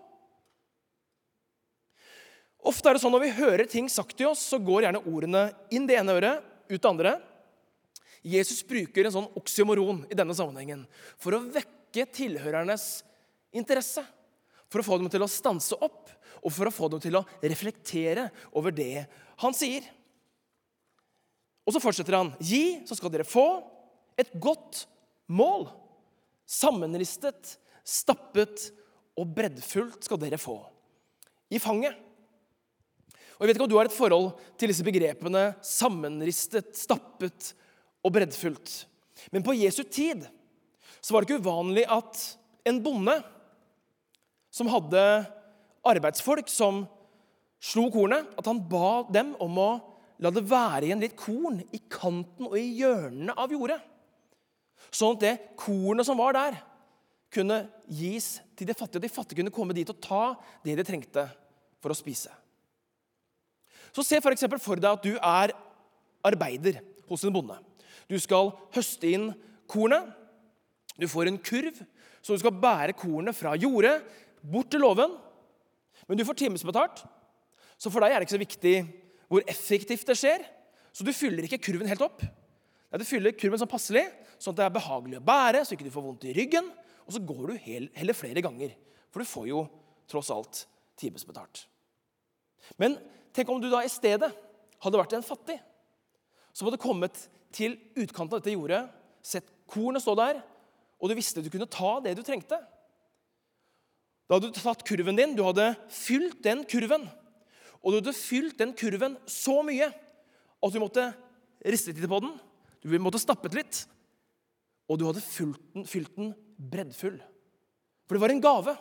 Ofte 2.66 2.90
er 2.90 2.96
det 2.96 3.02
sånn 3.02 3.14
Når 3.14 3.24
vi 3.24 3.36
hører 3.38 3.68
ting 3.70 3.88
sagt 3.88 4.16
til 4.18 4.30
oss, 4.30 4.42
så 4.52 4.60
går 4.60 4.86
gjerne 4.86 5.04
ordene 5.08 5.48
inn 5.72 5.86
det 5.88 5.96
ene 6.00 6.16
øret, 6.18 6.46
ut 6.70 6.80
det 6.80 6.90
andre. 6.90 7.16
Jesus 8.20 8.60
bruker 8.68 9.06
en 9.06 9.14
sånn 9.14 9.30
oksymoron 9.38 10.04
i 10.12 10.16
denne 10.16 10.36
sammenhengen 10.36 10.84
for 11.20 11.36
å 11.36 11.44
vekke 11.54 12.04
tilhørernes 12.12 13.00
interesse. 13.56 14.04
For 14.70 14.82
å 14.82 14.86
få 14.86 14.98
dem 15.00 15.08
til 15.10 15.24
å 15.24 15.30
stanse 15.30 15.74
opp, 15.82 16.12
og 16.40 16.52
for 16.54 16.68
å 16.68 16.72
få 16.72 16.88
dem 16.92 17.00
til 17.02 17.16
å 17.18 17.24
reflektere 17.42 18.28
over 18.56 18.74
det 18.74 19.06
han 19.42 19.56
sier. 19.56 19.86
Og 21.66 21.74
så 21.74 21.82
fortsetter 21.82 22.16
han. 22.16 22.32
Gi, 22.40 22.80
så 22.88 22.96
skal 22.96 23.12
dere 23.12 23.26
få 23.28 23.46
et 24.20 24.30
godt 24.42 24.84
mål. 25.30 25.68
Sammenristet, 26.50 27.56
stappet 27.86 28.68
og 29.18 29.32
breddfullt 29.36 30.06
skal 30.06 30.20
dere 30.22 30.40
få. 30.40 30.58
I 31.50 31.60
fanget. 31.62 31.98
Og 33.40 33.46
Jeg 33.46 33.48
vet 33.48 33.56
ikke 33.56 33.64
om 33.64 33.72
du 33.72 33.78
har 33.78 33.88
et 33.88 33.96
forhold 33.96 34.26
til 34.60 34.68
disse 34.68 34.84
begrepene 34.84 35.46
sammenristet, 35.64 36.74
stappet 36.76 37.54
og 38.04 38.12
breddfullt. 38.12 38.74
Men 39.32 39.44
på 39.44 39.56
Jesu 39.56 39.80
tid 39.88 40.26
så 41.00 41.14
var 41.14 41.24
det 41.24 41.30
ikke 41.30 41.40
uvanlig 41.46 41.86
at 41.88 42.20
en 42.68 42.82
bonde 42.84 43.14
som 44.52 44.68
hadde 44.68 45.04
arbeidsfolk 45.88 46.52
som 46.52 46.82
slo 47.64 47.86
kornet, 47.92 48.28
at 48.36 48.44
han 48.44 48.60
ba 48.68 49.06
dem 49.08 49.32
om 49.40 49.56
å 49.56 49.70
la 50.20 50.32
det 50.36 50.44
være 50.44 50.90
igjen 50.90 51.00
litt 51.00 51.16
korn 51.16 51.62
i 51.72 51.80
kanten 51.88 52.50
og 52.50 52.58
i 52.60 52.66
hjørnene 52.76 53.36
av 53.40 53.56
jordet. 53.56 53.78
Sånn 54.92 55.16
at 55.16 55.24
det 55.24 55.32
kornet 55.60 56.04
som 56.04 56.20
var 56.20 56.36
der, 56.36 56.60
kunne 57.30 57.62
gis 57.86 58.40
til 58.58 58.68
de 58.68 58.74
fattige. 58.74 58.98
Og 58.98 59.06
de 59.06 59.12
fattige 59.12 59.40
kunne 59.40 59.54
komme 59.54 59.76
dit 59.76 59.88
og 59.88 60.00
ta 60.02 60.22
det 60.66 60.76
de 60.76 60.84
trengte 60.84 61.24
for 61.80 61.94
å 61.94 61.96
spise. 61.96 62.32
Så 63.94 64.04
se 64.06 64.20
f.eks. 64.20 64.46
For, 64.46 64.62
for 64.62 64.80
deg 64.80 64.90
at 64.90 65.06
du 65.06 65.14
er 65.16 65.54
arbeider 66.26 66.80
hos 67.08 67.24
en 67.24 67.34
bonde. 67.34 67.56
Du 68.10 68.16
skal 68.20 68.52
høste 68.74 69.08
inn 69.10 69.30
kornet. 69.70 70.08
Du 71.00 71.06
får 71.08 71.30
en 71.30 71.38
kurv, 71.40 71.78
så 72.20 72.34
du 72.34 72.42
skal 72.42 72.58
bære 72.60 72.96
kornet 72.98 73.36
fra 73.36 73.54
jordet 73.56 73.96
bort 74.42 74.68
til 74.72 74.82
låven. 74.84 75.14
Men 76.08 76.18
du 76.18 76.26
får 76.26 76.40
timesbetalt, 76.42 77.04
så 77.80 77.92
for 77.92 78.02
deg 78.02 78.12
er 78.12 78.20
det 78.20 78.26
ikke 78.26 78.36
så 78.36 78.42
viktig 78.42 78.74
hvor 79.30 79.46
effektivt 79.48 80.08
det 80.10 80.18
skjer. 80.18 80.44
Så 80.92 81.06
du 81.06 81.12
fyller 81.14 81.46
ikke 81.46 81.60
kurven 81.62 81.88
helt 81.88 82.02
opp. 82.04 82.24
Nei, 82.90 82.98
Du 82.98 83.06
fyller 83.06 83.36
kurven 83.38 83.60
sånn 83.60 83.70
passelig, 83.70 84.02
sånn 84.42 84.56
at 84.56 84.58
det 84.58 84.66
er 84.66 84.74
behagelig 84.74 85.20
å 85.20 85.24
bære, 85.24 85.62
så 85.62 85.76
ikke 85.76 85.86
du 85.86 85.94
får 85.94 86.04
vondt 86.08 86.26
i 86.26 86.34
ryggen. 86.34 86.66
Og 87.06 87.14
så 87.14 87.22
går 87.22 87.52
du 87.52 87.54
heller 87.94 88.16
flere 88.18 88.42
ganger, 88.42 88.74
for 89.10 89.22
du 89.22 89.30
får 89.30 89.46
jo 89.52 89.62
tross 90.10 90.32
alt 90.34 90.64
timesbetalt. 90.98 91.64
Men 92.82 92.98
tenk 93.36 93.50
om 93.52 93.60
du 93.62 93.68
da 93.70 93.82
i 93.84 93.92
stedet 93.92 94.30
hadde 94.80 95.00
vært 95.00 95.14
en 95.18 95.26
fattig 95.26 95.58
som 96.56 96.66
hadde 96.66 96.80
kommet 96.82 97.16
til 97.54 97.76
utkanten 97.98 98.36
av 98.36 98.40
dette 98.40 98.54
jordet, 98.54 98.82
sett 99.22 99.48
kornet 99.70 100.02
stå 100.02 100.16
der, 100.18 100.40
og 101.00 101.10
du 101.10 101.16
visste 101.16 101.42
du 101.42 101.50
kunne 101.52 101.68
ta 101.70 101.98
det 102.04 102.16
du 102.18 102.22
trengte. 102.26 102.58
Da 104.30 104.36
hadde 104.36 104.50
du 104.50 104.58
tatt 104.58 104.84
kurven 104.86 105.18
din, 105.18 105.34
du 105.34 105.42
hadde 105.46 105.72
fylt 105.90 106.38
den 106.44 106.62
kurven. 106.68 107.08
Og 107.80 107.92
du 107.92 108.00
hadde 108.00 108.14
fylt 108.14 108.58
den 108.60 108.74
kurven 108.76 109.16
så 109.30 109.56
mye 109.66 109.88
at 109.90 110.74
du 110.74 110.78
måtte 110.82 111.08
riste 111.64 111.94
litt 111.94 112.10
på 112.10 112.20
den. 112.22 112.36
Du 112.84 112.92
måtte 113.02 113.20
stappet 113.22 113.56
litt. 113.56 113.80
Og 114.90 115.00
du 115.00 115.06
hadde 115.08 115.24
fylt 115.24 115.62
den, 115.74 115.86
fylt 115.88 116.12
den 116.18 116.34
breddfull. 116.60 117.18
For 118.06 118.16
det 118.16 118.22
var 118.22 118.34
en 118.34 118.44
gave, 118.44 118.76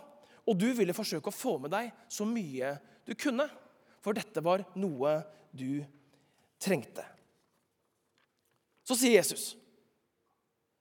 og 0.50 0.58
du 0.58 0.68
ville 0.76 0.96
forsøke 0.98 1.32
å 1.32 1.36
få 1.36 1.56
med 1.64 1.74
deg 1.74 1.90
så 2.12 2.26
mye 2.28 2.76
du 3.08 3.16
kunne. 3.18 3.46
For 4.04 4.16
dette 4.16 4.44
var 4.44 4.64
noe 4.80 5.20
du 5.52 5.82
trengte. 6.62 7.04
Så 8.88 8.98
sier 8.98 9.20
Jesus, 9.20 9.54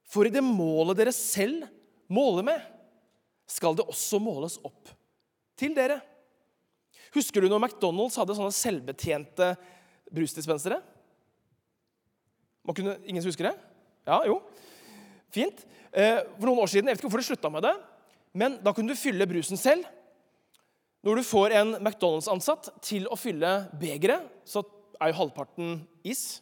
for 0.08 0.24
i 0.24 0.32
det 0.32 0.42
målet 0.44 0.96
dere 0.96 1.12
selv 1.12 1.66
måler 2.08 2.46
med, 2.46 2.62
skal 3.48 3.76
det 3.76 3.84
også 3.88 4.20
måles 4.20 4.56
opp 4.64 4.88
til 5.58 5.74
dere. 5.76 5.98
Husker 7.14 7.42
du 7.42 7.48
når 7.50 7.62
McDonald's 7.62 8.16
hadde 8.20 8.36
sånne 8.36 8.54
selvbetjente 8.54 9.52
brusdispensere? 10.12 10.80
ingen 12.68 13.22
som 13.22 13.30
husker 13.30 13.48
det? 13.48 13.54
Ja, 14.08 14.20
jo. 14.28 14.42
Fint. 15.32 15.62
Eh, 15.92 16.20
for 16.36 16.48
noen 16.48 16.60
år 16.64 16.68
siden, 16.68 16.88
Jeg 16.88 16.96
vet 16.96 17.00
ikke 17.00 17.08
hvorfor 17.08 17.22
de 17.22 17.28
slutta 17.28 17.50
med 17.52 17.64
det, 17.64 17.74
men 18.32 18.58
da 18.64 18.72
kunne 18.72 18.92
du 18.92 18.96
fylle 19.00 19.26
brusen 19.28 19.56
selv. 19.56 19.84
Når 21.06 21.20
du 21.20 21.26
får 21.26 21.54
en 21.54 21.76
McDonald's-ansatt 21.78 22.72
til 22.82 23.06
å 23.06 23.18
fylle 23.18 23.52
begeret, 23.78 24.26
så 24.48 24.64
er 24.98 25.12
jo 25.12 25.20
halvparten 25.20 25.76
is. 26.06 26.40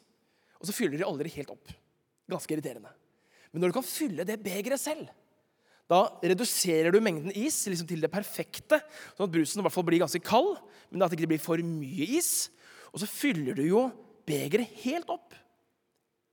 Og 0.61 0.69
så 0.69 0.75
fyller 0.77 0.97
de 0.97 1.07
aldri 1.07 1.33
helt 1.35 1.53
opp. 1.53 1.75
Ganske 2.31 2.57
irriterende. 2.57 2.93
Men 3.53 3.63
når 3.63 3.73
du 3.73 3.77
kan 3.77 3.87
fylle 3.87 4.25
det 4.29 4.39
begeret 4.45 4.81
selv, 4.81 5.11
da 5.87 6.01
reduserer 6.19 6.91
du 6.91 6.99
mengden 7.05 7.31
is 7.37 7.61
liksom 7.71 7.87
til 7.87 8.03
det 8.03 8.11
perfekte, 8.11 8.81
sånn 9.15 9.29
at 9.29 9.35
brusen 9.35 9.61
i 9.61 9.67
hvert 9.67 9.75
fall 9.75 9.87
blir 9.87 10.03
ganske 10.03 10.23
kald, 10.25 10.57
men 10.91 11.05
at 11.05 11.13
det 11.13 11.21
ikke 11.21 11.31
blir 11.35 11.43
for 11.43 11.63
mye 11.63 12.09
is. 12.19 12.49
Og 12.91 13.03
så 13.03 13.11
fyller 13.11 13.55
du 13.55 13.63
jo 13.69 13.85
begeret 14.27 14.73
helt 14.83 15.11
opp 15.13 15.37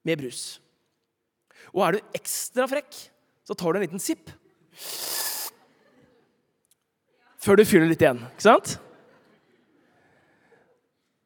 med 0.07 0.23
brus. 0.23 0.57
Og 1.73 1.83
er 1.85 1.95
du 1.97 2.15
ekstra 2.17 2.65
frekk, 2.71 2.95
så 3.45 3.55
tar 3.57 3.73
du 3.73 3.79
en 3.79 3.85
liten 3.85 4.01
sipp. 4.01 4.31
Før 7.43 7.59
du 7.59 7.65
fyller 7.67 7.89
litt 7.91 8.03
igjen. 8.03 8.21
ikke 8.31 8.45
sant? 8.45 8.77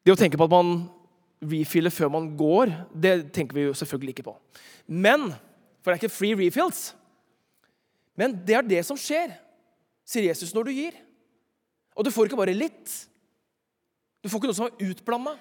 Det 0.02 0.14
å 0.14 0.18
tenke 0.18 0.38
på 0.40 0.48
at 0.48 0.54
man 0.54 0.88
refiller 1.44 1.94
før 1.94 2.10
man 2.10 2.30
går, 2.38 2.72
det 2.90 3.12
tenker 3.36 3.54
vi 3.54 3.68
jo 3.68 3.76
selvfølgelig 3.76 4.16
ikke 4.16 4.26
på. 4.26 4.34
Men, 4.88 5.28
For 5.78 5.92
det 5.92 5.98
er 5.98 6.02
ikke 6.02 6.16
free 6.16 6.38
refills. 6.38 6.88
Men 8.18 8.34
det 8.44 8.56
er 8.58 8.66
det 8.66 8.80
som 8.86 8.98
skjer, 8.98 9.36
sier 10.08 10.26
Jesus, 10.26 10.50
når 10.56 10.66
du 10.66 10.72
gir. 10.74 10.96
Og 11.94 12.06
du 12.06 12.10
får 12.10 12.26
ikke 12.26 12.40
bare 12.40 12.56
litt. 12.56 12.90
Du 14.18 14.26
får 14.26 14.40
ikke 14.40 14.50
noe 14.50 14.58
som 14.58 14.66
er 14.66 14.90
utblanda, 14.90 15.36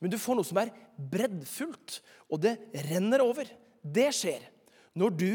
men 0.00 0.12
du 0.12 0.18
får 0.20 0.36
noe 0.36 0.48
som 0.48 0.60
er 0.60 0.72
breddfullt, 1.12 2.00
og 2.28 2.42
det 2.44 2.58
renner 2.90 3.24
over. 3.24 3.48
Det 3.80 4.10
skjer 4.16 4.44
når 5.00 5.16
du 5.16 5.32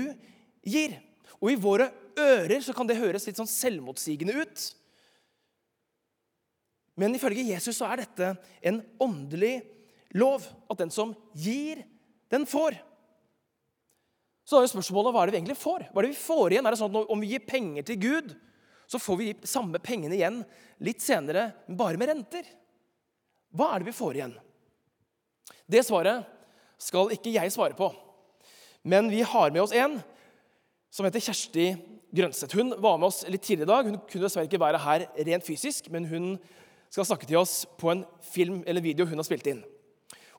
gir. 0.66 0.94
Og 1.42 1.52
i 1.54 1.58
våre 1.60 1.90
ører 2.20 2.62
så 2.64 2.74
kan 2.76 2.88
det 2.90 3.00
høres 3.00 3.28
litt 3.28 3.40
sånn 3.40 3.50
selvmotsigende 3.50 4.36
ut. 4.42 4.66
Men 7.00 7.16
ifølge 7.18 7.44
Jesus 7.50 7.80
så 7.82 7.90
er 7.92 8.04
dette 8.04 8.34
en 8.64 8.80
åndelig 9.04 9.60
lov. 10.16 10.46
At 10.72 10.80
den 10.80 10.94
som 10.94 11.14
gir, 11.36 11.84
den 12.32 12.48
får. 12.48 12.78
Så 14.46 14.56
da 14.56 14.62
er 14.62 14.68
jo 14.68 14.76
spørsmålet 14.76 15.16
hva 15.16 15.24
er 15.24 15.30
det 15.30 15.36
vi 15.36 15.42
egentlig 15.42 15.60
får? 15.60 15.88
Hva 15.90 16.02
er 16.02 16.08
det 16.08 16.14
vi 16.14 16.22
får 16.22 16.54
igjen? 16.54 16.68
Er 16.68 16.76
det 16.76 16.82
sånn 16.82 17.00
at 17.02 17.12
Om 17.12 17.24
vi 17.24 17.32
gir 17.34 17.48
penger 17.50 17.88
til 17.88 18.00
Gud, 18.00 18.36
så 18.88 19.02
får 19.02 19.18
vi 19.20 19.32
de 19.34 19.50
samme 19.50 19.82
pengene 19.82 20.16
igjen 20.16 20.44
litt 20.86 21.02
senere, 21.02 21.50
men 21.66 21.80
bare 21.80 22.00
med 22.00 22.12
renter. 22.12 22.48
Hva 23.56 23.72
er 23.74 23.82
det 23.82 23.90
vi 23.90 23.98
får 23.98 24.20
igjen? 24.20 24.36
Det 25.66 25.82
svaret 25.88 26.28
skal 26.82 27.12
ikke 27.16 27.34
jeg 27.34 27.54
svare 27.54 27.78
på. 27.78 27.90
Men 28.86 29.10
vi 29.10 29.24
har 29.26 29.50
med 29.52 29.64
oss 29.64 29.74
en 29.74 29.98
som 30.94 31.08
heter 31.08 31.24
Kjersti 31.24 31.72
Grønseth. 32.16 32.56
Hun 32.56 32.74
var 32.80 32.98
med 32.98 33.10
oss 33.10 33.24
litt 33.28 33.44
tidligere 33.44 33.68
i 33.68 33.74
dag. 33.74 33.90
Hun 33.90 34.02
kunne 34.10 34.26
dessverre 34.26 34.48
ikke 34.48 34.62
være 34.62 34.82
her 34.84 35.08
rent 35.28 35.46
fysisk, 35.46 35.90
men 35.92 36.08
hun 36.08 36.36
skal 36.94 37.08
snakke 37.08 37.28
til 37.28 37.42
oss 37.42 37.66
på 37.80 37.92
en 37.92 38.06
film 38.24 38.62
eller 38.68 38.84
video 38.84 39.08
hun 39.10 39.20
har 39.20 39.28
spilt 39.28 39.48
inn. 39.52 39.64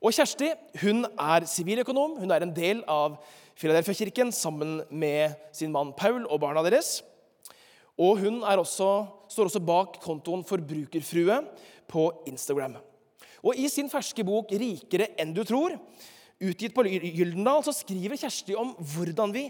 Og 0.00 0.14
Kjersti 0.14 0.52
hun 0.82 1.04
er 1.04 1.46
siviløkonom. 1.48 2.18
Hun 2.20 2.32
er 2.32 2.44
en 2.44 2.54
del 2.56 2.82
av 2.88 3.18
Filadelfia-kirken 3.56 4.32
sammen 4.36 4.82
med 4.90 5.36
sin 5.56 5.72
mann 5.72 5.94
Paul 5.96 6.26
og 6.26 6.40
barna 6.42 6.64
deres. 6.64 7.00
Og 7.96 8.20
hun 8.20 8.42
også, 8.44 8.90
står 9.32 9.48
også 9.48 9.62
bak 9.64 9.96
kontoen 10.04 10.44
Forbrukerfrue 10.44 11.40
på 11.88 12.04
Instagram. 12.28 12.76
Og 13.46 13.56
I 13.56 13.68
sin 13.72 13.88
ferske 13.88 14.24
bok 14.24 14.52
'Rikere 14.52 15.08
enn 15.18 15.32
du 15.32 15.42
tror', 15.44 15.78
utgitt 16.40 16.74
på 16.74 16.84
Gyldendal, 16.84 17.64
så 17.64 17.72
skriver 17.72 18.16
Kjersti 18.20 18.54
om 18.54 18.74
hvordan 18.76 19.32
vi 19.32 19.48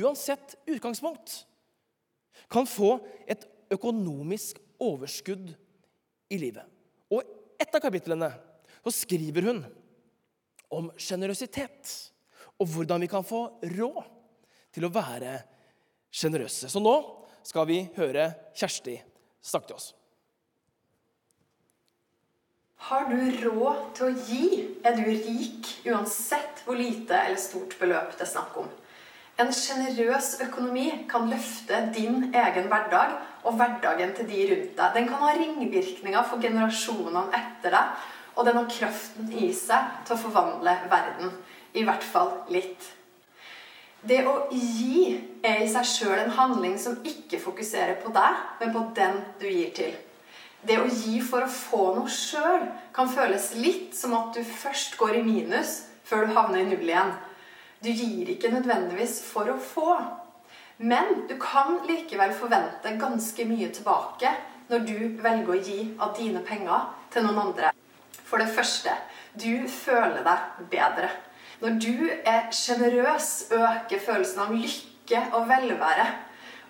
uansett 0.00 0.56
utgangspunkt, 0.70 1.44
kan 2.52 2.68
få 2.68 2.96
et 3.26 3.44
økonomisk 3.72 4.58
overskudd 4.82 5.52
i 6.32 6.40
livet. 6.40 6.64
Og 7.12 7.22
et 7.60 7.74
av 7.74 7.82
kapitlene 7.84 8.30
så 8.82 8.94
skriver 8.94 9.48
hun 9.48 9.62
om 10.72 10.90
sjenerøsitet 11.00 11.92
og 12.60 12.68
hvordan 12.72 13.02
vi 13.04 13.10
kan 13.10 13.26
få 13.26 13.44
råd 13.74 14.04
til 14.72 14.86
å 14.86 14.92
være 14.92 15.38
sjenerøse. 16.12 16.70
Så 16.70 16.80
nå 16.82 16.94
skal 17.46 17.66
vi 17.68 17.82
høre 17.96 18.30
Kjersti 18.56 18.96
snakke 19.42 19.70
til 19.70 19.78
oss. 19.78 19.90
Har 22.82 23.06
du 23.06 23.18
råd 23.44 23.82
til 23.96 24.08
å 24.08 24.22
gi, 24.26 24.46
er 24.82 24.96
du 24.98 25.04
rik 25.06 25.68
uansett 25.86 26.64
hvor 26.64 26.78
lite 26.78 27.14
eller 27.14 27.38
stort 27.38 27.76
beløp 27.78 28.16
det 28.16 28.26
er 28.26 28.32
snakk 28.32 28.56
om. 28.58 28.70
En 29.42 29.50
sjenerøs 29.50 30.36
økonomi 30.44 30.86
kan 31.10 31.26
løfte 31.30 31.80
din 31.96 32.28
egen 32.30 32.68
hverdag 32.70 33.16
og 33.42 33.56
hverdagen 33.58 34.12
til 34.14 34.28
de 34.28 34.42
rundt 34.52 34.74
deg. 34.78 34.92
Den 34.94 35.08
kan 35.08 35.22
ha 35.24 35.32
ringvirkninger 35.34 36.28
for 36.30 36.42
generasjonene 36.42 37.24
etter 37.34 37.74
deg, 37.74 38.04
og 38.36 38.46
den 38.46 38.60
har 38.60 38.68
kraften 38.70 39.32
i 39.34 39.48
seg 39.56 40.04
til 40.06 40.14
å 40.14 40.22
forvandle 40.28 40.76
verden. 40.92 41.32
I 41.74 41.82
hvert 41.88 42.04
fall 42.06 42.30
litt. 42.54 42.86
Det 44.02 44.20
å 44.26 44.36
gi 44.50 45.16
er 45.46 45.64
i 45.64 45.68
seg 45.70 45.86
sjøl 45.86 46.16
en 46.20 46.34
handling 46.38 46.78
som 46.78 47.00
ikke 47.06 47.40
fokuserer 47.42 47.98
på 48.02 48.14
deg, 48.14 48.38
men 48.60 48.72
på 48.74 48.84
den 48.94 49.20
du 49.42 49.46
gir 49.48 49.74
til. 49.74 49.92
Det 50.62 50.78
å 50.78 50.86
gi 50.86 51.18
for 51.26 51.42
å 51.42 51.50
få 51.50 51.82
noe 51.96 52.10
sjøl 52.10 52.68
kan 52.94 53.10
føles 53.10 53.52
litt 53.58 53.96
som 53.98 54.14
at 54.18 54.36
du 54.38 54.42
først 54.46 54.94
går 55.00 55.18
i 55.18 55.26
minus 55.26 55.80
før 56.06 56.26
du 56.26 56.34
havner 56.36 56.62
i 56.62 56.68
null 56.70 56.86
igjen. 56.86 57.14
Du 57.82 57.90
gir 57.90 58.28
ikke 58.30 58.52
nødvendigvis 58.52 59.16
for 59.26 59.50
å 59.50 59.58
få. 59.58 59.96
Men 60.78 61.26
du 61.28 61.34
kan 61.42 61.80
likevel 61.86 62.30
forvente 62.34 62.94
ganske 62.98 63.46
mye 63.46 63.70
tilbake 63.74 64.30
når 64.70 64.84
du 64.86 64.98
velger 65.22 65.50
å 65.50 65.58
gi 65.58 65.80
av 65.98 66.14
dine 66.18 66.42
penger 66.46 66.86
til 67.10 67.26
noen 67.26 67.40
andre. 67.48 67.72
For 68.22 68.38
det 68.38 68.52
første 68.54 68.94
du 69.34 69.66
føler 69.68 70.22
deg 70.22 70.62
bedre. 70.70 71.10
Når 71.62 71.78
du 71.82 72.06
er 72.10 72.48
sjenerøs, 72.54 73.48
øker 73.50 74.06
følelsen 74.06 74.44
av 74.46 74.54
lykke 74.54 75.26
og 75.34 75.50
velvære. 75.50 76.06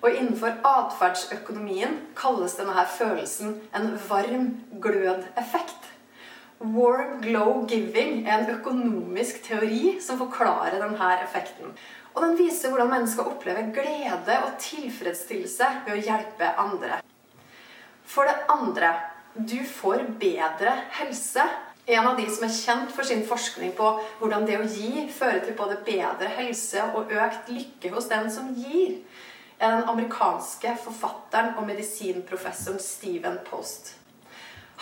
Og 0.02 0.16
innenfor 0.16 0.58
atferdsøkonomien 0.66 2.00
kalles 2.18 2.56
denne 2.58 2.88
følelsen 2.96 3.60
en 3.76 3.92
varm 4.08 4.48
glødeffekt. 4.82 5.91
Warm 6.62 7.20
glow 7.20 7.64
giving 7.66 8.22
er 8.22 8.44
en 8.44 8.52
økonomisk 8.54 9.40
teori 9.42 9.96
som 10.02 10.20
forklarer 10.20 10.78
denne 10.78 11.08
effekten. 11.24 11.72
Og 12.14 12.22
den 12.22 12.36
viser 12.38 12.70
hvordan 12.70 12.92
mennesker 12.92 13.26
opplever 13.26 13.72
glede 13.74 14.36
og 14.44 14.54
tilfredsstillelse 14.62 15.68
ved 15.86 15.96
å 15.96 16.04
hjelpe 16.06 16.50
andre. 16.62 17.00
For 18.06 18.28
det 18.28 18.44
andre 18.52 18.92
du 19.34 19.58
får 19.66 20.04
bedre 20.20 20.74
helse. 21.00 21.44
En 21.90 22.06
av 22.06 22.20
de 22.20 22.28
som 22.30 22.44
er 22.46 22.54
kjent 22.54 22.92
for 22.94 23.08
sin 23.08 23.24
forskning 23.26 23.72
på 23.74 23.88
hvordan 24.20 24.46
det 24.46 24.60
å 24.60 24.68
gi 24.68 25.08
fører 25.10 25.40
til 25.42 25.56
både 25.58 25.80
bedre 25.82 26.28
helse 26.36 26.84
og 26.92 27.10
økt 27.10 27.50
lykke 27.50 27.90
hos 27.96 28.06
den 28.12 28.30
som 28.30 28.52
gir, 28.54 29.00
er 29.58 29.80
den 29.80 29.90
amerikanske 29.90 30.76
forfatteren 30.84 31.56
og 31.56 31.66
medisinprofessoren 31.66 32.78
Steven 32.82 33.40
Post. 33.48 33.96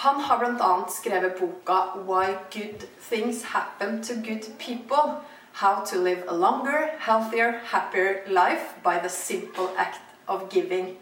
Han 0.00 0.20
har 0.20 0.38
bl.a. 0.38 0.86
skrevet 0.88 1.40
boka 1.40 1.78
'Why 1.94 2.26
Good 2.52 2.86
Things 3.08 3.44
Happen 3.44 4.02
to 4.02 4.14
Good 4.14 4.44
People'. 4.58 5.20
How 5.52 5.84
to 5.84 5.98
live 5.98 6.22
a 6.28 6.32
longer, 6.32 6.94
healthier, 6.98 7.60
happier 7.64 8.24
life 8.26 8.64
by 8.82 8.98
the 9.02 9.08
simple 9.08 9.68
act 9.76 10.00
of 10.26 10.50
giving. 10.50 10.96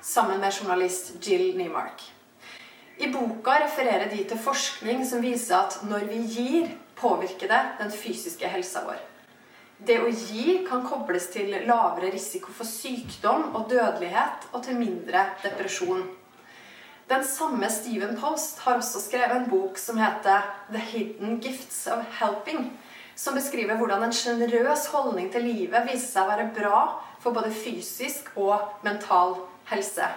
Sammen 0.00 0.40
med 0.40 0.52
journalist 0.52 1.26
Jill 1.26 1.56
Nymark. 1.56 2.02
I 2.98 3.06
boka 3.12 3.50
refererer 3.64 4.10
de 4.10 4.24
til 4.24 4.38
forskning 4.38 5.06
som 5.06 5.22
viser 5.22 5.56
at 5.56 5.78
når 5.82 6.04
vi 6.08 6.18
gir, 6.36 6.68
påvirker 6.96 7.48
det 7.48 7.62
den 7.78 7.90
fysiske 7.90 8.48
helsa 8.48 8.82
vår. 8.84 9.00
Det 9.86 9.96
å 10.00 10.10
gi 10.10 10.66
kan 10.68 10.84
kobles 10.86 11.30
til 11.32 11.48
lavere 11.64 12.12
risiko 12.12 12.52
for 12.52 12.64
sykdom 12.64 13.54
og 13.54 13.70
dødelighet 13.70 14.52
og 14.52 14.62
til 14.68 14.76
mindre 14.76 15.24
depresjon. 15.42 16.04
Den 17.08 17.24
samme 17.24 17.68
Steven 17.70 18.16
Post 18.16 18.58
har 18.64 18.78
også 18.80 19.00
skrevet 19.00 19.36
en 19.36 19.50
bok 19.50 19.78
som 19.78 19.98
heter 20.00 20.46
'The 20.70 20.78
Hidden 20.78 21.40
Gifts 21.40 21.86
of 21.86 22.04
Helping', 22.20 22.70
som 23.16 23.34
beskriver 23.34 23.76
hvordan 23.76 24.02
en 24.02 24.12
sjenerøs 24.12 24.86
holdning 24.86 25.32
til 25.32 25.44
livet 25.44 25.84
viser 25.90 26.06
seg 26.06 26.24
å 26.24 26.30
være 26.32 26.50
bra 26.56 26.78
for 27.20 27.36
både 27.36 27.52
fysisk 27.52 28.32
og 28.36 28.80
mental 28.82 29.36
helse. 29.68 30.08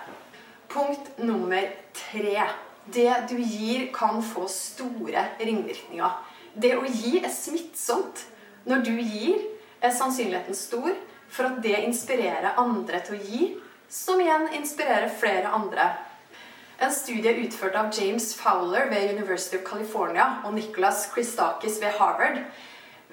Punkt 0.69 1.19
nummer 1.19 1.67
tre 1.93 2.47
det 2.93 3.13
du 3.29 3.35
gir, 3.35 3.91
kan 3.93 4.23
få 4.23 4.47
store 4.47 5.25
ringvirkninger. 5.39 6.11
Det 6.55 6.73
å 6.77 6.85
gi 6.87 7.19
er 7.19 7.31
smittsomt. 7.31 8.23
Når 8.67 8.83
du 8.83 8.93
gir, 8.95 9.43
er 9.81 9.91
sannsynligheten 9.91 10.55
stor 10.55 10.91
for 11.27 11.49
at 11.49 11.61
det 11.63 11.83
inspirerer 11.83 12.55
andre 12.57 12.99
til 13.03 13.17
å 13.17 13.23
gi, 13.23 13.47
som 13.89 14.19
igjen 14.19 14.47
inspirerer 14.55 15.11
flere 15.19 15.51
andre. 15.51 15.91
En 16.77 16.91
studie 16.93 17.33
utført 17.41 17.75
av 17.75 17.87
James 17.89 18.35
Fowler 18.37 18.85
ved 18.91 19.09
University 19.15 19.57
of 19.57 19.63
California 19.65 20.27
og 20.45 20.53
Nicholas 20.53 21.07
Christakis 21.09 21.79
ved 21.81 21.95
Harvard 21.97 22.43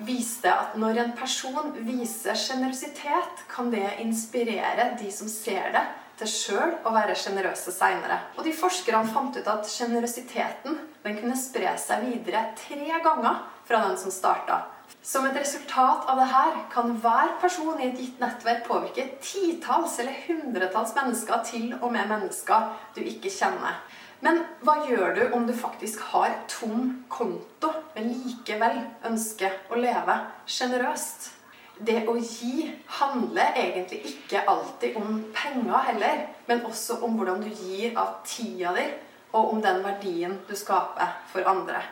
viste 0.05 0.51
at 0.53 0.75
når 0.77 1.01
en 1.01 1.15
person 1.17 1.71
viser 1.87 2.37
sjenerøsitet, 2.37 3.45
kan 3.49 3.71
det 3.73 3.87
inspirere 4.03 4.91
de 5.01 5.09
som 5.15 5.31
ser 5.33 5.73
det, 5.73 5.85
til 6.21 6.31
sjøl 6.31 6.77
å 6.85 6.93
være 6.95 7.17
sjenerøse 7.19 7.73
seinere. 7.75 8.21
Og 8.37 8.45
de 8.45 8.53
forskerne 8.55 9.09
fant 9.15 9.35
ut 9.35 9.49
at 9.51 9.67
sjenerøsiteten 9.71 10.77
kunne 11.07 11.41
spre 11.41 11.73
seg 11.81 12.05
videre 12.05 12.45
tre 12.61 13.01
ganger 13.03 13.41
fra 13.65 13.81
den 13.89 13.97
som 13.99 14.13
starta. 14.13 14.61
Som 15.05 15.27
et 15.29 15.37
resultat 15.37 16.07
av 16.09 16.17
det 16.21 16.31
her 16.33 16.55
kan 16.73 16.95
hver 17.03 17.35
person 17.41 17.81
i 17.81 17.91
et 17.91 17.99
gitt 18.01 18.23
nettverk 18.23 18.65
påvirke 18.69 19.05
titalls 19.21 19.99
eller 20.01 20.17
hundretalls 20.27 20.95
mennesker, 20.97 21.45
til 21.45 21.75
og 21.81 21.93
med 21.93 22.09
mennesker 22.09 22.73
du 22.97 23.03
ikke 23.05 23.33
kjenner. 23.33 23.83
Men 24.25 24.41
hva 24.65 24.79
gjør 24.89 25.17
du 25.19 25.23
om 25.37 25.45
du 25.45 25.53
faktisk 25.53 26.01
har 26.15 26.33
tom 26.49 27.05
konto, 27.13 27.69
men 27.95 28.13
likevel 28.15 28.79
ønsker 29.05 29.59
å 29.69 29.81
leve 29.81 30.17
sjenerøst? 30.49 31.29
Det 31.75 32.05
å 32.09 32.15
gi 32.17 32.71
handler 33.01 33.59
egentlig 33.59 33.99
ikke 34.13 34.45
alltid 34.49 34.97
om 34.97 35.19
penger 35.35 35.91
heller, 35.91 36.23
men 36.47 36.65
også 36.65 37.01
om 37.05 37.19
hvordan 37.19 37.43
du 37.45 37.51
gir 37.51 37.99
av 37.99 38.23
tida 38.25 38.73
di, 38.79 38.87
og 39.35 39.53
om 39.53 39.61
den 39.61 39.83
verdien 39.85 40.39
du 40.49 40.55
skaper 40.57 41.19
for 41.33 41.45
andre. 41.51 41.83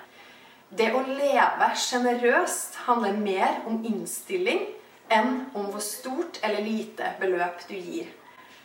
Det 0.73 0.87
å 0.97 1.03
leve 1.05 1.67
sjenerøst 1.77 2.79
handler 2.87 3.19
mer 3.21 3.59
om 3.69 3.83
innstilling 3.85 4.63
enn 5.13 5.35
om 5.53 5.67
hvor 5.69 5.83
stort 5.85 6.39
eller 6.41 6.65
lite 6.65 7.11
beløp 7.21 7.67
du 7.69 7.75
gir. 7.77 8.07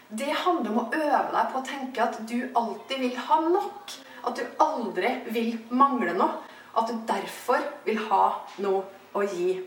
Det 0.07 0.29
handler 0.45 0.71
om 0.71 0.77
å 0.85 0.85
øve 0.95 1.33
deg 1.33 1.49
på 1.51 1.59
å 1.59 1.65
tenke 1.67 2.05
at 2.05 2.21
du 2.29 2.37
alltid 2.55 3.01
vil 3.01 3.17
ha 3.27 3.39
nok. 3.43 3.95
At 4.23 4.39
du 4.39 4.45
aldri 4.63 5.09
vil 5.35 5.57
mangle 5.67 6.13
noe. 6.15 6.37
At 6.79 6.87
du 6.87 7.01
derfor 7.09 7.65
vil 7.83 7.99
ha 8.07 8.21
noe 8.63 8.85
å 9.11 9.25
gi. 9.27 9.57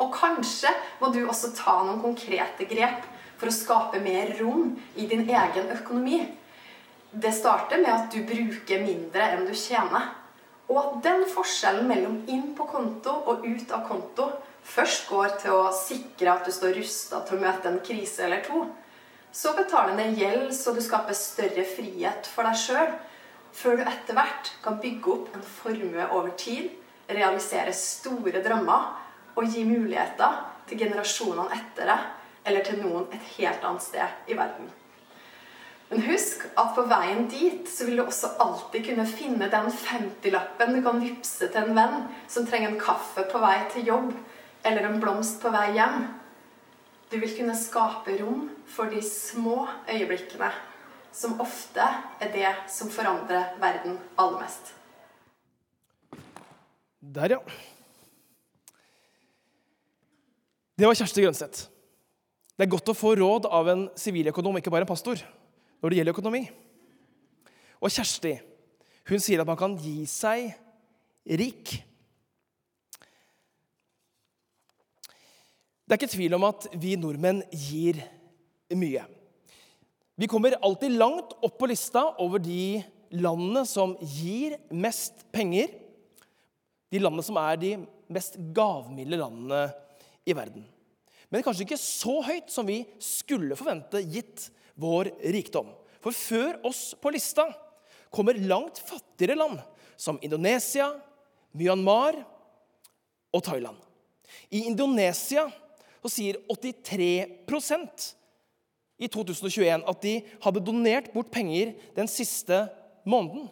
Og 0.00 0.14
kanskje 0.14 0.72
må 1.02 1.10
du 1.12 1.20
også 1.26 1.50
ta 1.58 1.82
noen 1.84 2.00
konkrete 2.00 2.64
grep 2.70 3.04
for 3.36 3.50
å 3.50 3.58
skape 3.58 4.00
mer 4.00 4.32
rom 4.40 4.72
i 4.96 5.04
din 5.10 5.26
egen 5.28 5.68
økonomi. 5.76 6.22
Det 7.12 7.34
starter 7.36 7.84
med 7.84 7.92
at 7.92 8.08
du 8.14 8.24
bruker 8.24 8.80
mindre 8.86 9.28
enn 9.34 9.44
du 9.44 9.52
tjener. 9.52 10.14
Og 10.70 10.78
at 10.78 11.00
den 11.02 11.24
forskjellen 11.26 11.88
mellom 11.90 12.20
inn 12.30 12.52
på 12.54 12.66
konto 12.70 13.12
og 13.30 13.42
ut 13.42 13.72
av 13.74 13.82
konto 13.88 14.28
først 14.70 15.08
går 15.10 15.34
til 15.42 15.56
å 15.56 15.72
sikre 15.74 16.36
at 16.36 16.46
du 16.46 16.54
står 16.54 16.76
rusta 16.78 17.24
til 17.26 17.38
å 17.38 17.42
møte 17.42 17.70
en 17.70 17.80
krise 17.82 18.22
eller 18.26 18.44
to. 18.46 18.62
Så 19.34 19.54
betaler 19.58 19.96
ned 19.98 20.18
gjeld 20.18 20.50
så 20.54 20.74
du 20.74 20.80
skaper 20.82 21.16
større 21.18 21.64
frihet 21.66 22.26
for 22.30 22.46
deg 22.46 22.58
sjøl, 22.58 22.94
før 23.54 23.78
du 23.78 23.84
etter 23.86 24.14
hvert 24.14 24.52
kan 24.62 24.78
bygge 24.82 25.14
opp 25.14 25.34
en 25.34 25.46
formue 25.58 26.06
over 26.14 26.34
tid, 26.38 26.70
realisere 27.10 27.74
store 27.74 28.42
drømmer 28.44 28.90
og 29.38 29.46
gi 29.50 29.64
muligheter 29.66 30.42
til 30.70 30.84
generasjonene 30.84 31.50
etter 31.56 31.90
deg, 31.90 32.10
eller 32.46 32.66
til 32.66 32.78
noen 32.82 33.10
et 33.10 33.32
helt 33.36 33.66
annet 33.66 33.86
sted 33.86 34.30
i 34.30 34.38
verden. 34.38 34.70
Men 35.90 36.04
husk 36.06 36.44
at 36.54 36.74
på 36.76 36.84
veien 36.86 37.24
dit 37.30 37.66
så 37.66 37.86
vil 37.88 37.98
du 37.98 38.04
også 38.04 38.36
alltid 38.42 38.84
kunne 38.86 39.06
finne 39.10 39.48
den 39.50 39.70
50-lappen 39.74 40.76
du 40.76 40.84
kan 40.84 41.00
vippse 41.02 41.48
til 41.50 41.64
en 41.64 41.74
venn 41.74 42.04
som 42.30 42.46
trenger 42.46 42.70
en 42.70 42.78
kaffe 42.78 43.24
på 43.32 43.40
vei 43.42 43.56
til 43.72 43.88
jobb, 43.90 44.12
eller 44.62 44.86
en 44.86 45.00
blomst 45.02 45.40
på 45.42 45.50
vei 45.50 45.72
hjem. 45.74 46.04
Du 47.10 47.16
vil 47.18 47.32
kunne 47.34 47.56
skape 47.58 48.14
rom 48.20 48.44
for 48.70 48.92
de 48.92 49.02
små 49.02 49.64
øyeblikkene, 49.90 50.52
som 51.10 51.40
ofte 51.42 51.82
er 52.22 52.30
det 52.36 52.54
som 52.70 52.92
forandrer 52.92 53.56
verden 53.58 53.98
aller 54.14 54.44
mest. 54.44 54.70
Der, 57.00 57.34
ja. 57.34 57.40
Det 60.78 60.86
var 60.86 60.94
Kjersti 60.94 61.26
Grønseth. 61.26 61.66
Det 62.54 62.68
er 62.68 62.70
godt 62.70 62.92
å 62.92 62.94
få 62.94 63.16
råd 63.18 63.50
av 63.50 63.74
en 63.74 63.86
siviløkonom, 63.98 64.60
ikke 64.60 64.70
bare 64.70 64.86
en 64.86 64.92
pastor, 64.92 65.18
når 65.80 65.90
det 65.90 66.00
gjelder 66.00 66.16
økonomi. 66.16 66.42
Og 67.80 67.92
Kjersti 67.92 68.36
hun 69.10 69.22
sier 69.22 69.42
at 69.42 69.48
man 69.48 69.58
kan 69.58 69.74
gi 69.80 70.04
seg 70.06 70.52
rik. 71.40 71.72
Det 75.82 75.96
er 75.96 75.98
ikke 75.98 76.12
tvil 76.12 76.36
om 76.36 76.46
at 76.46 76.68
vi 76.78 76.94
nordmenn 77.00 77.42
gir 77.50 77.98
mye. 78.78 79.02
Vi 80.20 80.28
kommer 80.30 80.54
alltid 80.62 80.94
langt 81.00 81.32
opp 81.40 81.56
på 81.58 81.66
lista 81.70 82.04
over 82.22 82.38
de 82.38 82.82
landene 83.10 83.64
som 83.66 83.96
gir 83.98 84.54
mest 84.70 85.24
penger. 85.34 85.72
De 86.92 87.00
landene 87.02 87.24
som 87.26 87.40
er 87.40 87.58
de 87.58 87.72
mest 88.10 88.36
gavmilde 88.54 89.18
landene 89.18 89.64
i 90.28 90.36
verden. 90.36 90.62
Men 91.30 91.42
kanskje 91.46 91.64
ikke 91.66 91.80
så 91.80 92.20
høyt 92.26 92.50
som 92.52 92.66
vi 92.68 92.82
skulle 93.02 93.58
forvente, 93.58 94.02
gitt 94.06 94.50
vår 94.80 95.12
rikdom. 95.34 95.68
For 96.00 96.16
før 96.16 96.58
oss 96.66 96.94
på 96.96 97.12
lista 97.12 97.46
kommer 98.10 98.38
langt 98.40 98.80
fattigere 98.82 99.38
land, 99.38 99.60
som 100.00 100.18
Indonesia, 100.24 100.88
Myanmar 101.52 102.16
og 103.34 103.44
Thailand. 103.44 103.76
I 104.50 104.64
Indonesia 104.70 105.46
sier 106.08 106.40
83% 106.48 108.08
i 109.00 109.08
2021 109.08 109.84
at 109.88 110.02
de 110.04 110.14
hadde 110.44 110.64
donert 110.64 111.10
bort 111.12 111.30
penger 111.32 111.74
den 111.96 112.08
siste 112.10 112.64
måneden. 113.08 113.48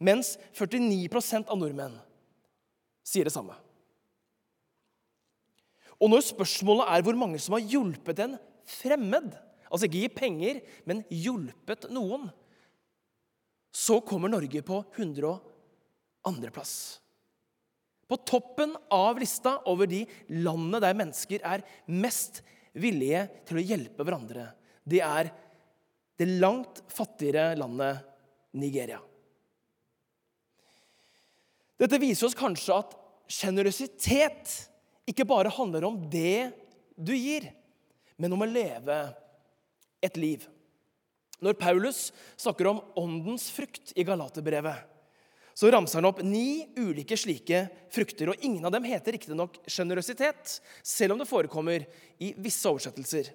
Mens 0.00 0.36
49 0.56 1.44
av 1.44 1.58
nordmenn 1.60 1.98
sier 3.04 3.28
det 3.28 3.34
samme. 3.34 3.56
Og 6.00 6.08
når 6.08 6.24
spørsmålet 6.30 6.88
er 6.88 7.04
hvor 7.04 7.18
mange 7.18 7.40
som 7.42 7.56
har 7.56 7.66
hjulpet 7.68 8.22
en 8.24 8.38
fremmed, 8.80 9.34
altså 9.70 9.86
ikke 9.86 10.02
gi 10.02 10.10
penger, 10.12 10.60
men 10.88 11.04
hjulpet 11.14 11.88
noen, 11.94 12.28
så 13.70 14.00
kommer 14.02 14.32
Norge 14.32 14.62
på 14.66 14.80
102.-plass. 14.96 16.74
På 18.10 18.18
toppen 18.26 18.74
av 18.90 19.20
lista 19.22 19.60
over 19.70 19.86
de 19.86 20.02
landene 20.42 20.80
der 20.82 20.96
mennesker 20.98 21.44
er 21.46 21.62
mest 21.86 22.42
villige 22.74 23.28
til 23.46 23.60
å 23.60 23.62
hjelpe 23.62 24.06
hverandre. 24.06 24.48
Det 24.82 24.98
er 25.06 25.30
det 26.18 26.26
langt 26.42 26.82
fattigere 26.90 27.54
landet 27.58 28.02
Nigeria. 28.58 28.98
Dette 31.80 32.00
viser 32.02 32.26
oss 32.26 32.36
kanskje 32.36 32.76
at 32.76 32.96
sjenerøsitet 33.30 34.56
ikke 35.08 35.24
bare 35.28 35.52
handler 35.54 35.86
om 35.88 35.96
det 36.10 36.50
du 36.98 37.14
gir, 37.14 37.46
men 38.20 38.34
om 38.34 38.42
å 38.44 38.50
leve 38.50 38.98
et 40.04 40.16
liv. 40.20 40.46
Når 41.40 41.56
Paulus 41.60 42.10
snakker 42.40 42.68
om 42.68 42.80
åndens 43.00 43.48
frukt 43.52 43.94
i 43.96 44.04
Galaterbrevet, 44.04 44.86
så 45.56 45.68
ramser 45.72 46.00
han 46.00 46.08
opp 46.08 46.22
ni 46.24 46.70
ulike 46.78 47.16
slike 47.18 47.66
frukter. 47.92 48.30
og 48.32 48.44
Ingen 48.44 48.64
av 48.64 48.72
dem 48.72 48.86
heter 48.88 49.16
riktignok 49.16 49.58
sjenerøsitet, 49.68 50.60
selv 50.82 51.14
om 51.14 51.20
det 51.20 51.28
forekommer 51.28 51.84
i 52.22 52.32
visse 52.40 52.68
oversettelser. 52.70 53.32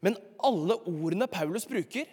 Men 0.00 0.16
alle 0.46 0.78
ordene 0.88 1.28
Paulus 1.28 1.66
bruker, 1.68 2.06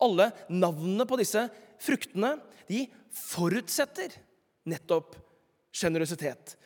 alle 0.00 0.30
navnene 0.52 1.04
på 1.08 1.18
disse 1.20 1.46
fruktene, 1.82 2.36
de 2.68 2.86
forutsetter 3.12 4.14
nettopp 4.68 5.16
sjenerøsitet. 5.76 6.56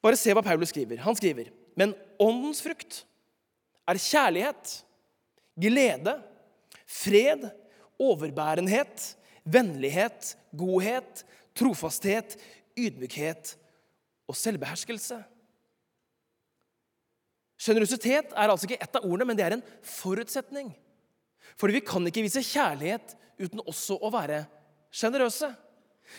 Bare 0.00 0.16
se 0.16 0.32
hva 0.32 0.44
Paulus 0.44 0.72
skriver. 0.72 1.02
Han 1.04 1.16
skriver 1.16 1.50
men 1.78 1.94
åndens 2.20 2.62
frukt 2.64 3.02
er 3.88 4.00
kjærlighet, 4.00 4.72
glede, 5.58 6.16
fred, 6.86 7.48
overbærenhet, 8.00 9.14
vennlighet, 9.44 10.34
godhet, 10.56 11.24
trofasthet, 11.56 12.36
ydmykhet 12.78 13.54
og 14.30 14.38
selvbeherskelse. 14.38 15.18
Sjenerøsitet 17.60 18.32
er 18.32 18.48
altså 18.48 18.68
ikke 18.68 18.80
ett 18.80 18.94
av 18.96 19.04
ordene, 19.04 19.26
men 19.28 19.36
det 19.36 19.44
er 19.44 19.58
en 19.58 19.66
forutsetning. 19.84 20.70
Fordi 21.60 21.76
vi 21.76 21.84
kan 21.84 22.06
ikke 22.08 22.24
vise 22.24 22.44
kjærlighet 22.46 23.16
uten 23.40 23.60
også 23.66 23.98
å 24.00 24.12
være 24.14 24.44
sjenerøse. 24.94 25.50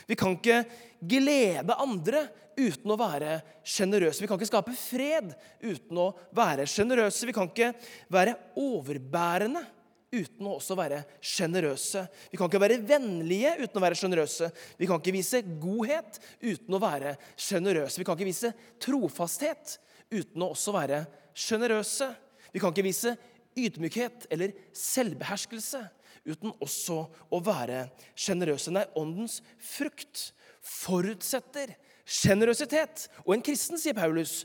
Vi 0.08 0.18
kan 0.20 0.36
ikke 0.38 0.62
glede 1.02 1.76
andre 1.82 2.28
uten 2.60 2.94
å 2.94 2.98
være 3.00 3.38
sjenerøse. 3.64 4.24
Vi 4.24 4.30
kan 4.30 4.40
ikke 4.40 4.50
skape 4.50 4.74
fred 4.78 5.34
uten 5.64 6.02
å 6.02 6.08
være 6.36 6.68
sjenerøse. 6.70 7.28
Vi 7.30 7.36
kan 7.36 7.50
ikke 7.52 7.72
være 8.14 8.38
overbærende 8.60 9.64
uten 10.12 10.48
å 10.50 10.58
også 10.58 10.76
være 10.76 11.02
sjenerøse. 11.24 12.04
Vi 12.32 12.40
kan 12.40 12.52
ikke 12.52 12.62
være 12.62 12.82
vennlige 12.84 13.54
uten 13.62 13.80
å 13.80 13.84
være 13.84 14.00
sjenerøse. 14.00 14.52
Vi 14.80 14.90
kan 14.90 15.00
ikke 15.00 15.16
vise 15.16 15.44
godhet 15.62 16.20
uten 16.42 16.76
å 16.76 16.82
være 16.84 17.16
sjenerøse. 17.40 18.02
Vi 18.02 18.08
kan 18.08 18.20
ikke 18.20 18.32
vise 18.32 18.54
trofasthet 18.84 19.78
uten 20.12 20.44
å 20.44 20.52
også 20.52 20.76
være 20.76 21.06
sjenerøse. 21.38 22.12
Vi 22.52 22.60
kan 22.60 22.76
ikke 22.76 22.90
vise 22.90 23.16
ydmykhet 23.56 24.28
eller 24.32 24.56
selvbeherskelse 24.76 25.86
uten 26.28 26.54
også 26.62 27.06
å 27.32 27.40
være 27.44 27.86
sjenerøse. 28.20 28.74
Nei, 28.74 28.86
åndens 29.00 29.40
frukt 29.64 30.32
forutsetter 30.62 31.74
sjenerøsitet. 32.12 33.08
Og 33.26 33.36
en 33.36 33.46
kristen, 33.46 33.80
sier 33.80 33.96
Paulus, 33.98 34.42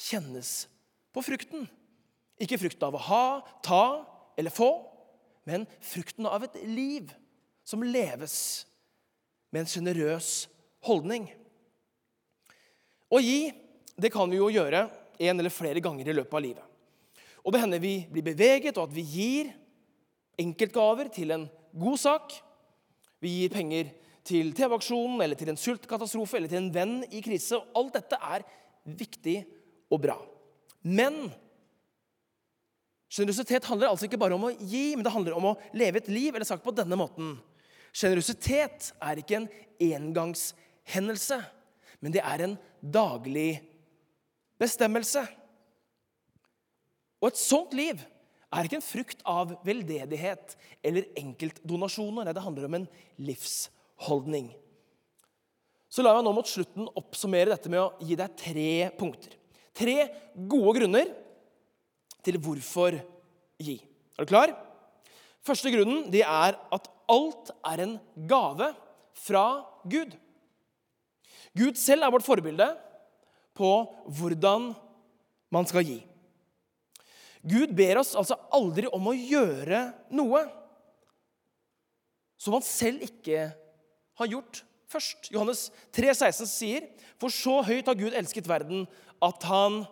kjennes 0.00 0.64
på 1.14 1.24
frukten. 1.24 1.68
Ikke 2.40 2.58
frukten 2.60 2.88
av 2.88 2.96
å 2.96 3.04
ha, 3.10 3.24
ta 3.64 3.84
eller 4.40 4.54
få, 4.54 4.70
men 5.48 5.66
frukten 5.84 6.28
av 6.28 6.46
et 6.46 6.56
liv 6.66 7.10
som 7.66 7.84
leves 7.84 8.34
med 9.50 9.64
en 9.64 9.70
sjenerøs 9.70 10.48
holdning. 10.86 11.28
Å 13.10 13.20
gi, 13.20 13.50
det 14.00 14.12
kan 14.14 14.30
vi 14.30 14.38
jo 14.38 14.50
gjøre 14.52 14.86
en 15.20 15.42
eller 15.42 15.52
flere 15.52 15.82
ganger 15.84 16.08
i 16.08 16.16
løpet 16.16 16.36
av 16.36 16.44
livet. 16.44 16.66
Og 17.44 17.52
det 17.52 17.62
hender 17.62 17.82
vi 17.82 17.94
blir 18.10 18.24
beveget, 18.24 18.76
og 18.78 18.88
at 18.88 18.94
vi 18.94 19.04
gir 19.04 19.50
enkeltgaver 20.40 21.10
til 21.12 21.34
en 21.34 21.46
god 21.76 22.00
sak. 22.00 22.36
Vi 23.20 23.42
gir 23.42 23.52
penger 23.52 23.90
til 24.26 24.52
TV-aksjonen 24.56 25.20
eller 25.24 25.38
til 25.38 25.52
en 25.52 25.58
sultkatastrofe 25.58 26.38
eller 26.38 26.50
til 26.50 26.60
en 26.60 26.72
venn 26.74 26.96
i 27.10 27.22
krise. 27.24 27.58
Alt 27.76 27.96
dette 27.96 28.18
er 28.18 28.44
viktig 28.84 29.38
og 29.90 30.02
bra. 30.02 30.16
Men 30.82 31.28
Sjenerøsitet 33.10 33.66
handler 33.66 33.90
altså 33.90 34.06
ikke 34.06 34.20
bare 34.22 34.36
om 34.36 34.44
å 34.46 34.52
gi, 34.54 34.92
men 34.94 35.02
det 35.02 35.10
handler 35.10 35.34
om 35.34 35.48
å 35.50 35.56
leve 35.74 35.98
et 35.98 36.10
liv. 36.12 36.30
Eller 36.30 36.46
sagt 36.46 36.62
på 36.62 36.74
denne 36.74 36.98
måten 36.98 37.34
Sjenerøsitet 37.90 38.92
er 39.02 39.18
ikke 39.18 39.40
en 39.40 39.48
engangshendelse, 39.82 41.40
men 41.98 42.14
det 42.14 42.22
er 42.22 42.44
en 42.44 42.54
daglig 42.78 43.58
bestemmelse. 44.62 45.24
Og 47.18 47.32
et 47.32 47.40
sånt 47.40 47.74
liv 47.74 47.98
er 48.54 48.66
ikke 48.66 48.78
en 48.78 48.86
frukt 48.86 49.26
av 49.28 49.56
veldedighet 49.66 50.54
eller 50.86 51.10
enkeltdonasjoner. 51.18 52.28
Nei, 52.28 52.34
det 52.36 52.46
handler 52.46 52.70
om 52.70 52.78
en 52.78 52.88
livsholdning. 53.18 53.76
Så 55.90 56.04
la 56.04 56.14
meg 56.14 56.24
nå 56.24 56.32
mot 56.34 56.46
slutten 56.46 56.88
oppsummere 56.96 57.50
dette 57.52 57.70
med 57.72 57.82
å 57.82 58.06
gi 58.06 58.16
deg 58.18 58.36
tre 58.38 58.72
punkter. 58.98 59.34
Tre 59.76 59.96
gode 60.50 60.76
grunner 60.78 61.10
til 62.24 62.38
hvorfor 62.42 62.96
gi. 63.60 63.78
Er 64.16 64.26
du 64.26 64.30
klar? 64.30 64.52
Første 65.46 65.72
grunnen 65.72 66.08
det 66.12 66.22
er 66.26 66.56
at 66.56 66.90
alt 67.10 67.50
er 67.72 67.82
en 67.84 67.96
gave 68.30 68.70
fra 69.18 69.44
Gud. 69.90 70.12
Gud 71.56 71.80
selv 71.80 72.06
er 72.06 72.12
vårt 72.14 72.26
forbilde 72.26 72.68
på 73.58 73.70
hvordan 74.20 74.70
man 75.50 75.66
skal 75.66 75.86
gi. 75.86 75.98
Gud 77.40 77.72
ber 77.76 78.02
oss 78.02 78.12
altså 78.18 78.36
aldri 78.52 78.88
om 78.92 79.08
å 79.10 79.16
gjøre 79.16 79.86
noe 80.12 80.44
som 82.40 82.56
han 82.56 82.64
selv 82.64 83.02
ikke 83.04 83.48
har 84.20 84.30
gjort 84.30 84.62
først. 84.90 85.30
Johannes 85.32 85.68
3, 85.96 86.12
16 86.14 86.50
sier, 86.50 86.86
for 87.20 87.32
så 87.32 87.60
høyt 87.66 87.88
har 87.88 87.98
Gud 87.98 88.16
elsket 88.16 88.48
verden 88.50 88.86
at 89.24 89.44
han 89.48 89.82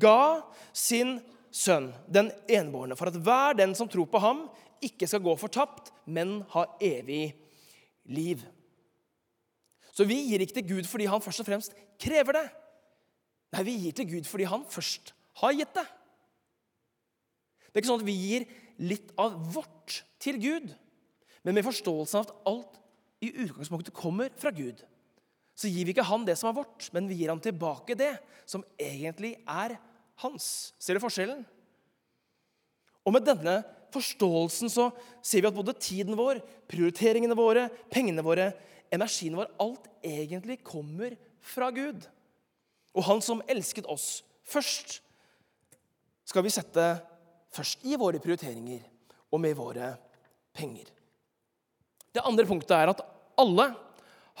ga 0.00 0.44
sin 0.76 1.18
sønn, 1.54 1.90
den 2.06 2.30
enbårne, 2.50 2.96
for 2.98 3.10
at 3.10 3.16
hver 3.24 3.56
den 3.58 3.74
som 3.78 3.88
tror 3.90 4.08
på 4.10 4.20
ham, 4.22 4.46
ikke 4.84 5.08
skal 5.10 5.24
gå 5.24 5.34
fortapt, 5.40 5.90
men 6.06 6.42
ha 6.52 6.64
evig 6.84 7.32
liv. 8.06 8.44
Så 9.90 10.06
vi 10.06 10.20
gir 10.28 10.44
ikke 10.44 10.60
til 10.60 10.68
Gud 10.76 10.86
fordi 10.86 11.08
han 11.10 11.22
først 11.24 11.42
og 11.42 11.48
fremst 11.48 11.74
krever 11.98 12.36
det. 12.38 12.46
Nei, 13.56 13.64
vi 13.66 13.78
gir 13.82 13.96
til 13.96 14.06
Gud 14.12 14.28
fordi 14.28 14.46
han 14.46 14.62
først 14.70 15.10
har 15.40 15.56
gitt 15.56 15.72
det. 15.74 15.86
Det 17.68 17.74
er 17.74 17.82
ikke 17.82 17.90
sånn 17.90 18.04
at 18.04 18.08
vi 18.08 18.18
gir 18.18 18.46
litt 18.78 19.10
av 19.18 19.34
vårt 19.56 20.02
til 20.22 20.38
Gud, 20.42 20.70
men 21.46 21.56
med 21.56 21.66
forståelsen 21.66 22.20
av 22.20 22.28
at 22.28 22.48
alt 22.50 22.78
i 23.24 23.32
utgangspunktet 23.44 23.94
kommer 23.96 24.32
fra 24.38 24.52
Gud 24.54 24.84
så 25.58 25.66
gir 25.66 25.88
vi 25.88 25.94
ikke 25.94 26.06
han 26.06 26.22
det 26.26 26.36
som 26.38 26.52
er 26.52 26.60
vårt, 26.60 26.86
men 26.94 27.08
vi 27.10 27.16
gir 27.18 27.32
han 27.32 27.42
tilbake 27.42 27.96
det 27.98 28.12
som 28.46 28.62
egentlig 28.78 29.34
er 29.42 29.74
hans. 30.22 30.72
Ser 30.78 30.94
du 30.94 31.02
forskjellen? 31.02 31.40
Og 33.02 33.14
med 33.14 33.26
denne 33.26 33.56
forståelsen 33.94 34.70
så 34.70 34.90
ser 35.18 35.42
vi 35.42 35.50
at 35.50 35.56
både 35.56 35.74
tiden 35.80 36.14
vår, 36.18 36.38
prioriteringene 36.70 37.34
våre, 37.38 37.66
pengene 37.90 38.22
våre, 38.22 38.52
energien 38.94 39.34
vår, 39.38 39.50
alt 39.58 39.88
egentlig 40.06 40.60
kommer 40.62 41.16
fra 41.42 41.72
Gud. 41.74 42.06
Og 42.94 43.06
han 43.08 43.22
som 43.24 43.42
elsket 43.50 43.88
oss 43.90 44.22
først, 44.46 45.00
skal 46.28 46.44
vi 46.46 46.52
sette 46.54 46.86
først 47.56 47.82
i 47.88 47.98
våre 47.98 48.22
prioriteringer 48.22 48.84
og 49.32 49.42
med 49.42 49.58
våre 49.58 49.90
penger. 50.54 50.86
Det 52.18 52.26
andre 52.26 52.46
punktet 52.48 52.74
er 52.74 52.90
at 52.90 53.02
alle 53.38 53.68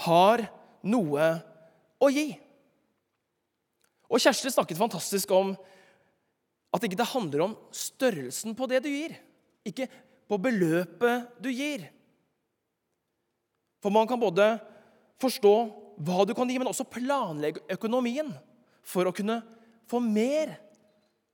har 0.02 0.42
noe 0.82 1.28
å 2.02 2.10
gi. 2.10 2.32
Og 4.08 4.22
Kjersti 4.22 4.50
snakket 4.50 4.80
fantastisk 4.80 5.30
om 5.36 5.52
at 6.74 6.84
ikke 6.84 6.98
det 6.98 7.10
handler 7.12 7.44
om 7.46 7.54
størrelsen 7.74 8.56
på 8.58 8.66
det 8.70 8.82
du 8.84 8.90
gir, 8.90 9.14
ikke 9.62 9.86
på 10.28 10.40
beløpet 10.42 11.38
du 11.40 11.48
gir. 11.52 11.86
For 13.78 13.94
man 13.94 14.08
kan 14.10 14.20
både 14.20 14.56
forstå 15.22 15.54
hva 16.02 16.26
du 16.26 16.34
kan 16.34 16.50
gi, 16.50 16.58
men 16.58 16.70
også 16.70 16.88
planlegge 16.90 17.62
økonomien 17.78 18.30
for 18.86 19.06
å 19.06 19.14
kunne 19.14 19.40
få 19.88 20.02
mer 20.02 20.56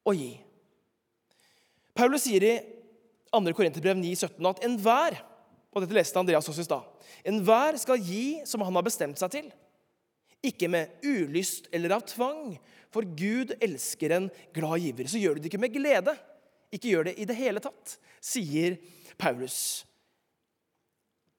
å 0.04 0.12
gi. 0.16 0.35
Paulus 1.96 2.26
sier 2.26 2.44
i 2.44 2.54
2. 3.33 3.54
Korinterbrev 3.57 3.96
9,17 3.98 4.50
at 4.50 4.62
enhver 4.66 5.16
og 5.75 5.83
dette 5.83 5.97
leste 5.97 6.21
Andreas 6.21 6.49
også 6.49 6.63
i 6.63 6.69
stad, 6.69 7.07
enhver 7.27 7.79
skal 7.83 8.03
gi 8.03 8.41
som 8.49 8.63
han 8.65 8.79
har 8.79 8.87
bestemt 8.87 9.21
seg 9.21 9.33
til. 9.35 9.49
Ikke 10.45 10.69
med 10.71 10.93
ulyst 11.03 11.71
eller 11.75 11.97
av 11.97 12.05
tvang, 12.07 12.55
for 12.95 13.07
Gud 13.19 13.57
elsker 13.65 14.13
en 14.15 14.29
glad 14.55 14.85
giver. 14.85 15.09
Så 15.11 15.19
gjør 15.19 15.37
du 15.37 15.43
det 15.43 15.51
ikke 15.51 15.63
med 15.63 15.75
glede. 15.75 16.15
Ikke 16.75 16.93
gjør 16.93 17.09
det 17.09 17.17
i 17.19 17.27
det 17.27 17.37
hele 17.39 17.63
tatt, 17.65 17.97
sier 18.23 18.77
Paulus. 19.19 19.85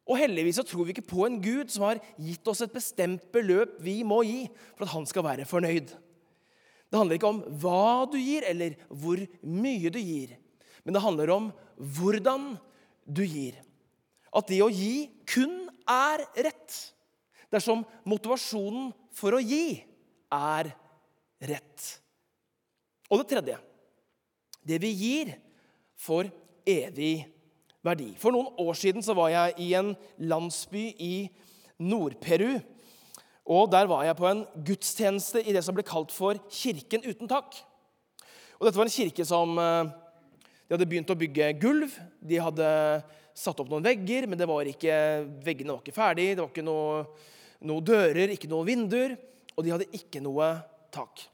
Og 0.05 0.19
heldigvis 0.21 0.59
så 0.59 0.65
tror 0.67 0.85
vi 0.85 0.93
ikke 0.93 1.09
på 1.09 1.23
en 1.25 1.39
Gud 1.41 1.71
som 1.73 1.87
har 1.87 2.01
gitt 2.21 2.45
oss 2.49 2.61
et 2.61 2.73
bestemt 2.73 3.23
beløp 3.33 3.79
vi 3.83 4.01
må 4.05 4.21
gi 4.27 4.43
for 4.75 4.85
at 4.85 4.93
han 4.93 5.07
skal 5.09 5.25
være 5.25 5.47
fornøyd. 5.49 5.93
Det 6.85 6.99
handler 6.99 7.17
ikke 7.17 7.31
om 7.31 7.41
hva 7.61 8.05
du 8.09 8.19
gir, 8.21 8.45
eller 8.45 8.75
hvor 8.93 9.19
mye 9.41 9.89
du 9.91 9.97
gir, 9.99 10.35
men 10.85 10.93
det 10.95 11.01
handler 11.01 11.31
om 11.33 11.49
hvordan 11.75 12.53
du 13.05 13.23
gir. 13.25 13.57
At 14.35 14.49
det 14.51 14.61
å 14.63 14.71
gi 14.71 15.07
kun 15.29 15.63
er 15.87 16.25
rett 16.47 16.79
dersom 17.53 17.85
motivasjonen 18.09 18.89
for 19.15 19.37
å 19.37 19.43
gi 19.43 19.77
er 20.33 20.71
rett. 21.45 21.85
Og 23.11 23.21
det 23.21 23.29
tredje 23.31 23.61
det 24.65 24.79
vi 24.81 24.89
gir, 24.97 25.35
får 26.01 26.31
evig 26.65 27.27
verdi. 27.85 28.09
For 28.17 28.33
noen 28.33 28.49
år 28.61 28.77
siden 28.77 29.03
så 29.05 29.13
var 29.17 29.29
jeg 29.29 29.59
i 29.61 29.67
en 29.77 29.91
landsby 30.17 30.87
i 30.97 31.13
Nord-Peru. 31.85 32.57
Og 33.45 33.69
Der 33.69 33.85
var 33.85 34.03
jeg 34.07 34.17
på 34.17 34.25
en 34.25 34.41
gudstjeneste 34.65 35.43
i 35.45 35.53
det 35.53 35.61
som 35.63 35.77
ble 35.77 35.85
kalt 35.85 36.11
for 36.11 36.39
Kirken 36.49 37.05
uten 37.05 37.29
tak. 37.29 37.53
Og 38.57 38.65
Dette 38.65 38.79
var 38.79 38.89
en 38.89 38.95
kirke 38.95 39.25
som 39.27 39.53
eh, 39.59 39.91
de 40.65 40.73
hadde 40.73 40.87
begynt 40.89 41.11
å 41.13 41.19
bygge 41.19 41.51
gulv. 41.61 41.93
De 42.25 42.39
hadde 42.41 42.69
satt 43.35 43.59
opp 43.59 43.69
noen 43.71 43.85
vegger, 43.85 44.25
men 44.31 44.39
var 44.47 44.67
ikke, 44.71 44.97
veggene 45.43 45.75
var 45.75 45.83
ikke 45.83 45.95
ferdige. 45.95 46.35
Det 46.37 46.43
var 46.43 46.53
ikke 46.53 46.65
noen 46.65 47.31
noe 47.65 47.83
dører, 47.85 48.33
ikke 48.33 48.49
noen 48.51 48.67
vinduer, 48.67 49.15
og 49.55 49.65
de 49.65 49.73
hadde 49.73 49.91
ikke 49.95 50.21
noe 50.23 50.49
tak. 50.93 51.27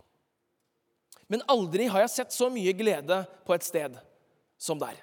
Men 1.32 1.44
aldri 1.52 1.88
har 1.92 2.04
jeg 2.04 2.14
sett 2.16 2.36
så 2.36 2.50
mye 2.52 2.74
glede 2.78 3.22
på 3.48 3.56
et 3.56 3.66
sted 3.66 3.96
som 4.62 4.80
der. 4.82 5.00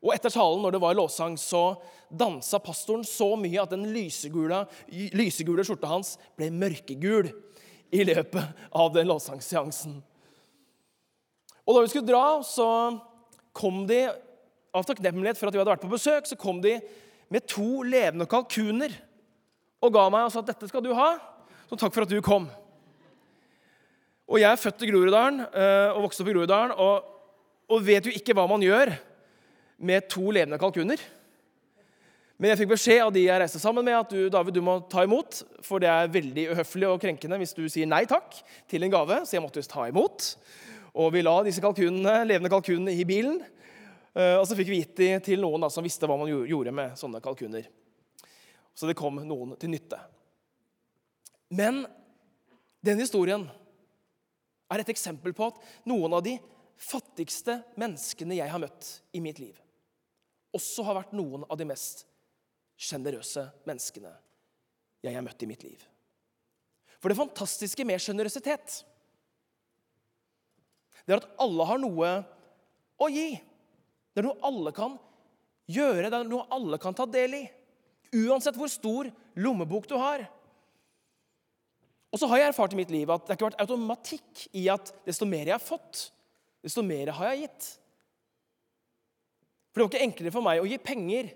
Og 0.00 0.14
etter 0.14 0.32
talen, 0.32 0.62
når 0.64 0.74
det 0.74 0.82
var 0.82 0.96
lovsang, 0.96 1.36
så 1.36 1.74
dansa 2.08 2.58
pastoren 2.64 3.04
så 3.06 3.34
mye 3.38 3.60
at 3.60 3.72
den 3.74 3.84
lysegule, 3.92 4.62
lysegule 4.88 5.64
skjorta 5.66 5.90
hans 5.90 6.14
ble 6.38 6.48
mørkegul 6.54 7.28
i 7.92 8.06
løpet 8.08 8.64
av 8.80 8.88
den 8.94 9.10
lovsangseansen. 9.10 9.98
Og 11.68 11.76
da 11.76 11.84
vi 11.84 11.92
skulle 11.92 12.08
dra, 12.08 12.40
så 12.46 12.66
kom 13.54 13.84
de 13.86 14.06
av 14.74 14.86
takknemlighet 14.86 15.38
for 15.38 15.50
at 15.50 15.54
vi 15.54 15.60
hadde 15.60 15.72
vært 15.72 15.84
på 15.84 15.92
besøk, 15.92 16.28
så 16.28 16.38
kom 16.38 16.60
de 16.62 16.76
med 17.30 17.46
to 17.50 17.82
levende 17.86 18.26
kalkuner 18.30 18.94
og 19.80 19.94
ga 19.94 20.08
meg 20.12 20.26
og 20.26 20.32
sa 20.34 20.42
at 20.42 20.50
dette 20.52 20.68
skal 20.70 20.84
du 20.84 20.90
ha, 20.96 21.14
så 21.70 21.78
takk 21.78 21.94
for 21.94 22.04
at 22.04 22.12
du 22.12 22.18
kom. 22.24 22.48
Og 24.30 24.38
jeg 24.38 24.50
er 24.50 24.60
født 24.60 24.84
i 24.86 24.90
Groruddalen 24.90 25.40
eh, 25.48 25.94
og 25.94 26.04
vokste 26.06 26.22
opp 26.22 26.30
i 26.30 26.34
Groruddalen 26.34 26.74
og, 26.78 27.08
og 27.70 27.86
vet 27.86 28.06
jo 28.06 28.14
ikke 28.14 28.36
hva 28.36 28.46
man 28.50 28.62
gjør 28.62 28.92
med 29.80 30.06
to 30.12 30.30
levende 30.30 30.58
kalkuner. 30.60 31.00
Men 32.40 32.52
jeg 32.52 32.62
fikk 32.62 32.70
beskjed 32.70 33.02
av 33.04 33.10
de 33.12 33.26
jeg 33.26 33.40
reiste 33.42 33.60
sammen 33.60 33.84
med, 33.84 33.98
at 33.98 34.12
du, 34.14 34.30
David, 34.32 34.54
du 34.56 34.64
må 34.64 34.78
ta 34.88 35.02
imot. 35.04 35.42
For 35.66 35.82
det 35.82 35.90
er 35.92 36.12
veldig 36.12 36.46
uhøflig 36.54 36.86
og 36.88 37.00
krenkende 37.02 37.36
hvis 37.42 37.52
du 37.56 37.66
sier 37.68 37.88
nei 37.88 38.06
takk 38.08 38.38
til 38.70 38.86
en 38.86 38.92
gave. 38.92 39.18
Så 39.28 39.36
jeg 39.36 39.44
måtte 39.44 39.64
ta 39.68 39.84
imot. 39.90 40.30
Og 40.96 41.12
vi 41.12 41.20
la 41.20 41.34
disse 41.44 41.60
kalkunene, 41.60 42.22
levende 42.24 42.48
kalkunene 42.52 42.94
i 42.96 43.04
bilen. 43.08 43.42
Eh, 44.14 44.36
og 44.36 44.46
så 44.48 44.56
fikk 44.58 44.70
vi 44.72 44.80
gitt 44.82 44.96
de 44.98 45.10
til 45.30 45.42
noen 45.42 45.62
da, 45.62 45.70
som 45.70 45.86
visste 45.86 46.08
hva 46.08 46.18
man 46.18 46.30
gjorde 46.30 46.74
med 46.74 46.96
sånne 46.98 47.22
kalkuner. 47.24 47.68
Så 48.74 48.88
det 48.88 48.98
kom 48.98 49.20
noen 49.22 49.54
til 49.60 49.72
nytte. 49.72 49.98
Men 51.50 51.84
den 52.80 53.02
historien 53.02 53.48
er 54.70 54.82
et 54.82 54.92
eksempel 54.92 55.34
på 55.36 55.50
at 55.50 55.58
noen 55.90 56.14
av 56.16 56.22
de 56.24 56.36
fattigste 56.80 57.58
menneskene 57.80 58.38
jeg 58.38 58.50
har 58.50 58.62
møtt 58.62 58.88
i 59.12 59.20
mitt 59.22 59.40
liv, 59.42 59.56
også 60.56 60.86
har 60.86 60.96
vært 61.02 61.14
noen 61.14 61.44
av 61.50 61.58
de 61.60 61.66
mest 61.68 62.06
sjenerøse 62.80 63.44
menneskene 63.68 64.12
jeg 65.04 65.16
har 65.16 65.24
møtt 65.24 65.42
i 65.44 65.48
mitt 65.50 65.66
liv. 65.66 65.82
For 67.00 67.12
det 67.12 67.18
fantastiske 67.18 67.84
med 67.88 68.00
sjenerøsitet 68.02 68.80
det 71.04 71.16
er 71.16 71.22
at 71.22 71.30
alle 71.42 71.64
har 71.66 71.80
noe 71.80 72.08
å 73.00 73.06
gi. 73.10 73.32
Det 74.10 74.22
er 74.22 74.26
noe 74.26 74.42
alle 74.46 74.72
kan 74.74 74.96
gjøre, 75.70 76.10
det 76.10 76.18
er 76.18 76.28
noe 76.28 76.48
alle 76.54 76.78
kan 76.82 76.96
ta 76.96 77.06
del 77.06 77.36
i. 77.38 77.44
Uansett 78.26 78.58
hvor 78.58 78.70
stor 78.70 79.10
lommebok 79.38 79.86
du 79.90 79.96
har. 80.00 80.24
Og 82.10 82.18
så 82.18 82.26
har 82.30 82.40
jeg 82.40 82.50
erfart 82.50 82.72
i 82.74 82.80
mitt 82.80 82.90
liv 82.90 83.10
at 83.12 83.22
det 83.22 83.32
har 83.32 83.38
ikke 83.38 83.50
vært 83.52 83.60
automatikk 83.62 84.48
i 84.58 84.64
at 84.72 84.90
desto 85.06 85.28
mer 85.30 85.46
jeg 85.46 85.54
har 85.54 85.62
fått, 85.62 86.08
desto 86.64 86.82
mer 86.82 87.12
har 87.14 87.30
jeg 87.30 87.44
gitt. 87.44 87.68
For 89.70 89.78
det 89.78 89.84
var 89.84 89.92
ikke 89.92 90.08
enklere 90.08 90.34
for 90.34 90.46
meg 90.46 90.60
å 90.60 90.66
gi 90.66 90.80
penger 90.82 91.28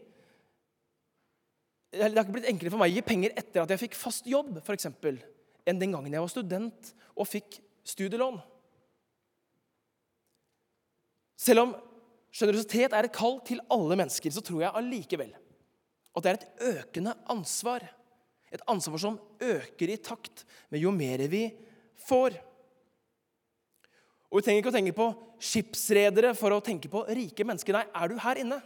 Det 1.95 2.01
har 2.03 2.17
ikke 2.25 2.35
blitt 2.35 2.49
enklere 2.51 2.73
for 2.75 2.83
meg 2.83 2.91
å 2.91 2.97
gi 2.97 3.05
penger 3.07 3.37
etter 3.39 3.63
at 3.63 3.71
jeg 3.71 3.85
fikk 3.85 3.95
fast 3.95 4.27
jobb, 4.27 4.57
eksempel, 4.75 5.21
enn 5.63 5.79
den 5.79 5.95
gangen 5.95 6.11
jeg 6.11 6.25
var 6.25 6.33
student 6.33 6.89
og 7.15 7.29
fikk 7.31 7.61
studielån. 7.87 8.41
Selv 11.39 11.63
om 11.63 11.77
sjenerøsitet 12.35 12.95
er 12.95 13.07
et 13.07 13.15
kall 13.15 13.39
til 13.47 13.63
alle 13.73 13.99
mennesker, 13.99 14.33
så 14.35 14.43
tror 14.45 14.65
jeg 14.65 14.77
allikevel 14.81 15.35
at 16.15 16.23
det 16.23 16.31
er 16.31 16.37
et 16.39 16.67
økende 16.79 17.15
ansvar. 17.31 17.83
Et 18.55 18.63
ansvar 18.71 19.01
som 19.03 19.17
øker 19.43 19.91
i 19.91 19.99
takt 19.99 20.45
med 20.71 20.83
jo 20.85 20.93
mer 20.95 21.25
vi 21.31 21.49
får. 22.07 22.37
Og 24.31 24.39
Vi 24.39 24.45
trenger 24.47 24.63
ikke 24.63 24.71
å 24.71 24.77
tenke 24.77 24.95
på 24.95 25.09
skipsredere 25.43 26.33
for 26.39 26.55
å 26.55 26.63
tenke 26.63 26.91
på 26.91 27.03
rike 27.07 27.47
mennesker. 27.47 27.75
Nei, 27.75 27.85
er 27.87 28.11
du 28.11 28.23
her 28.23 28.41
inne, 28.43 28.61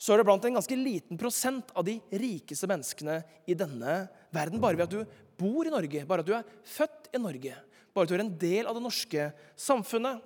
så 0.00 0.12
er 0.12 0.20
det 0.20 0.26
blant 0.28 0.44
en 0.44 0.58
ganske 0.58 0.76
liten 0.76 1.16
prosent 1.20 1.70
av 1.72 1.86
de 1.86 1.96
rikeste 2.12 2.68
menneskene 2.68 3.22
i 3.48 3.56
denne 3.56 4.02
verden. 4.34 4.60
Bare 4.60 4.76
ved 4.76 4.84
at 4.84 4.92
du 4.92 5.20
bor 5.40 5.64
i 5.64 5.72
Norge, 5.72 6.04
bare 6.08 6.24
at 6.24 6.28
du 6.28 6.34
er 6.36 6.48
født 6.68 7.08
i 7.14 7.20
Norge, 7.22 7.56
bare 7.94 8.04
at 8.04 8.12
du 8.12 8.16
er 8.16 8.24
en 8.26 8.34
del 8.40 8.68
av 8.68 8.76
det 8.76 8.84
norske 8.84 9.30
samfunnet. 9.56 10.20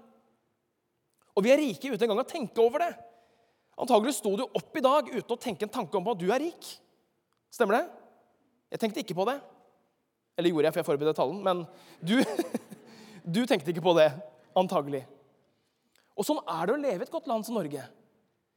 Og 1.39 1.45
vi 1.47 1.53
er 1.55 1.61
rike 1.63 1.93
uten 1.93 2.09
engang 2.09 2.25
å 2.25 2.27
tenke 2.27 2.63
over 2.63 2.83
det. 2.83 2.91
Antagelig 3.79 4.17
sto 4.17 4.33
du 4.35 4.43
opp 4.43 4.75
i 4.75 4.83
dag 4.83 5.07
uten 5.13 5.35
å 5.37 5.39
tenke 5.39 5.69
en 5.69 5.75
tanke 5.75 5.95
om 5.95 6.11
at 6.11 6.19
du 6.19 6.27
er 6.35 6.43
rik. 6.43 6.73
Stemmer 7.55 7.79
det? 7.79 7.85
Jeg 8.75 8.83
tenkte 8.83 9.05
ikke 9.05 9.17
på 9.17 9.27
det. 9.29 9.37
Eller 10.39 10.51
gjorde 10.51 10.67
jeg, 10.67 10.75
for 10.75 10.83
jeg 10.83 10.89
forberedte 10.89 11.19
tallen. 11.19 11.39
Men 11.47 11.63
du, 12.03 12.19
du 13.39 13.41
tenkte 13.47 13.71
ikke 13.71 13.87
på 13.87 13.95
det, 13.99 14.11
antagelig. 14.59 15.05
Og 16.19 16.27
sånn 16.27 16.43
er 16.43 16.67
det 16.67 16.75
å 16.75 16.83
leve 16.83 17.05
i 17.05 17.07
et 17.07 17.15
godt 17.15 17.31
land 17.31 17.47
som 17.47 17.55
Norge. 17.55 17.87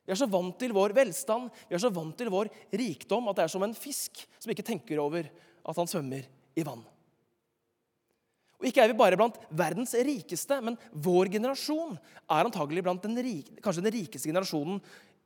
Vi 0.01 0.13
er 0.15 0.17
så 0.17 0.27
vant 0.29 0.57
til 0.57 0.73
vår 0.73 0.95
velstand, 0.97 1.51
vi 1.69 1.77
er 1.77 1.83
så 1.83 1.91
vant 1.93 2.15
til 2.17 2.31
vår 2.33 2.49
rikdom 2.73 3.29
at 3.29 3.37
det 3.37 3.45
er 3.45 3.53
som 3.53 3.63
en 3.65 3.77
fisk 3.77 4.23
som 4.41 4.49
ikke 4.49 4.65
tenker 4.65 4.99
over 4.99 5.29
at 5.29 5.77
han 5.77 5.89
svømmer 5.89 6.25
i 6.57 6.65
vann. 6.65 6.81
Og 8.61 8.67
ikke 8.69 8.83
er 8.83 8.91
vi 8.91 8.97
bare 8.99 9.17
blant 9.17 9.39
verdens 9.57 9.95
rikeste, 9.97 10.59
men 10.61 10.77
vår 10.93 11.31
generasjon 11.33 11.95
er 11.97 12.45
antagelig 12.45 12.83
blant 12.85 13.01
den 13.01 13.17
kanskje 13.57 13.81
den 13.81 13.95
rikeste 13.95 14.29
generasjonen 14.29 14.77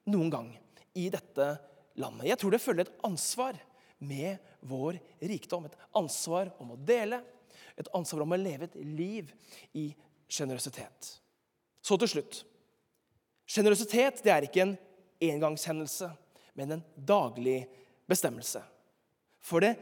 noen 0.08 0.30
gang 0.32 0.52
i 0.96 1.10
dette 1.12 1.50
landet. 2.00 2.30
Jeg 2.30 2.40
tror 2.40 2.56
det 2.56 2.64
følger 2.64 2.88
et 2.88 3.02
ansvar 3.04 3.60
med 4.00 4.40
vår 4.64 5.00
rikdom. 5.20 5.68
Et 5.68 5.80
ansvar 6.00 6.54
om 6.64 6.72
å 6.72 6.80
dele, 6.80 7.20
et 7.76 7.92
ansvar 7.96 8.24
om 8.24 8.36
å 8.36 8.40
leve 8.40 8.70
et 8.70 8.78
liv 8.80 9.32
i 9.76 9.90
sjenerøsitet. 10.32 11.12
Så 11.84 11.98
til 12.00 12.12
slutt. 12.16 12.40
Sjenerøsitet 13.46 14.24
er 14.32 14.48
ikke 14.48 14.64
en 14.64 14.78
engangshendelse, 15.28 16.08
men 16.56 16.78
en 16.78 16.86
daglig 16.96 17.66
bestemmelse. 18.10 18.64
For 19.44 19.62
det 19.62 19.76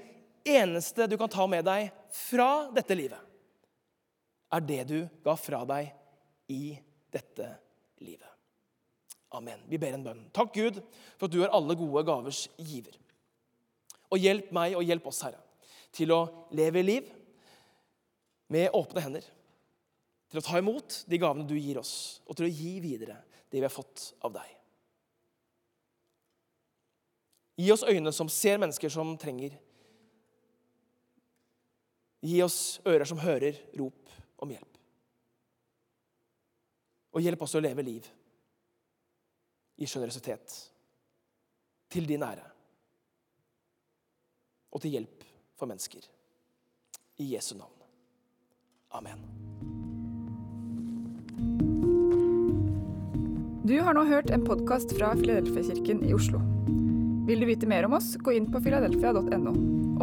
eneste 0.44 1.06
du 1.08 1.16
kan 1.22 1.32
ta 1.32 1.46
med 1.48 1.64
deg 1.70 1.94
fra 2.18 2.68
dette 2.74 2.98
livet, 2.98 3.22
er 4.54 4.66
det 4.68 4.84
du 4.90 5.00
ga 5.26 5.36
fra 5.40 5.64
deg 5.68 5.90
i 6.54 6.76
dette 7.14 7.50
livet. 8.04 8.30
Amen. 9.34 9.64
Vi 9.66 9.80
ber 9.82 9.96
en 9.96 10.06
bønn. 10.06 10.26
Takk, 10.36 10.54
Gud, 10.54 10.80
for 11.18 11.26
at 11.26 11.34
du 11.34 11.42
er 11.42 11.54
alle 11.54 11.78
gode 11.78 12.04
gavers 12.06 12.46
giver. 12.62 13.00
Og 14.14 14.22
hjelp 14.22 14.52
meg 14.54 14.76
og 14.78 14.86
hjelp 14.86 15.08
oss, 15.10 15.24
Herre, 15.26 15.42
til 15.94 16.14
å 16.14 16.20
leve 16.54 16.84
liv 16.86 17.08
med 18.54 18.76
åpne 18.78 19.02
hender. 19.02 19.26
Til 20.30 20.42
å 20.42 20.46
ta 20.46 20.60
imot 20.62 21.00
de 21.10 21.22
gavene 21.22 21.48
du 21.50 21.56
gir 21.58 21.80
oss, 21.82 22.22
og 22.30 22.38
til 22.38 22.46
å 22.46 22.54
gi 22.54 22.76
videre 22.84 23.18
det 23.50 23.60
vi 23.60 23.66
har 23.66 23.74
fått 23.74 24.12
av 24.26 24.36
deg. 24.36 24.54
Gi 27.62 27.70
oss 27.74 27.86
øyne 27.86 28.14
som 28.14 28.30
ser 28.34 28.62
mennesker 28.62 28.90
som 28.90 29.14
trenger. 29.22 29.54
Gi 32.24 32.40
oss 32.46 32.80
ører 32.86 33.06
som 33.06 33.22
hører 33.22 33.58
rop 33.78 34.14
om 34.44 34.52
hjelp. 34.52 34.80
Og 37.14 37.24
hjelp 37.24 37.46
oss 37.46 37.56
å 37.56 37.62
leve 37.64 37.86
liv 37.86 38.08
i 39.78 39.90
sjenerøsitet. 39.90 40.56
Til 41.94 42.08
din 42.10 42.26
ære. 42.26 42.46
Og 44.74 44.82
til 44.82 44.96
hjelp 44.98 45.26
for 45.58 45.70
mennesker. 45.70 46.08
I 47.22 47.30
Jesu 47.36 47.54
navn. 47.58 47.84
Amen. 48.98 49.22
Du 53.64 53.78
har 53.80 53.96
nå 53.96 54.04
hørt 54.10 54.34
en 54.34 54.44
podkast 54.46 54.92
fra 54.98 55.14
Filadelfia-kirken 55.16 56.04
i 56.10 56.18
Oslo. 56.18 56.42
Vil 57.26 57.40
du 57.40 57.46
vite 57.46 57.68
mer 57.68 57.86
om 57.86 57.94
oss, 57.94 58.18
gå 58.20 58.34
inn 58.36 58.50
på 58.52 58.60
filadelfia.no. 58.66 59.54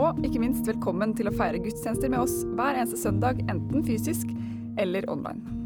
Og 0.00 0.22
ikke 0.24 0.40
minst 0.40 0.64
velkommen 0.64 1.12
til 1.18 1.28
å 1.28 1.34
feire 1.36 1.60
gudstjenester 1.60 2.08
med 2.08 2.22
oss 2.24 2.38
hver 2.56 2.78
eneste 2.80 2.96
søndag, 3.02 3.42
enten 3.52 3.84
fysisk 3.84 4.30
eller 4.80 5.04
online. 5.12 5.59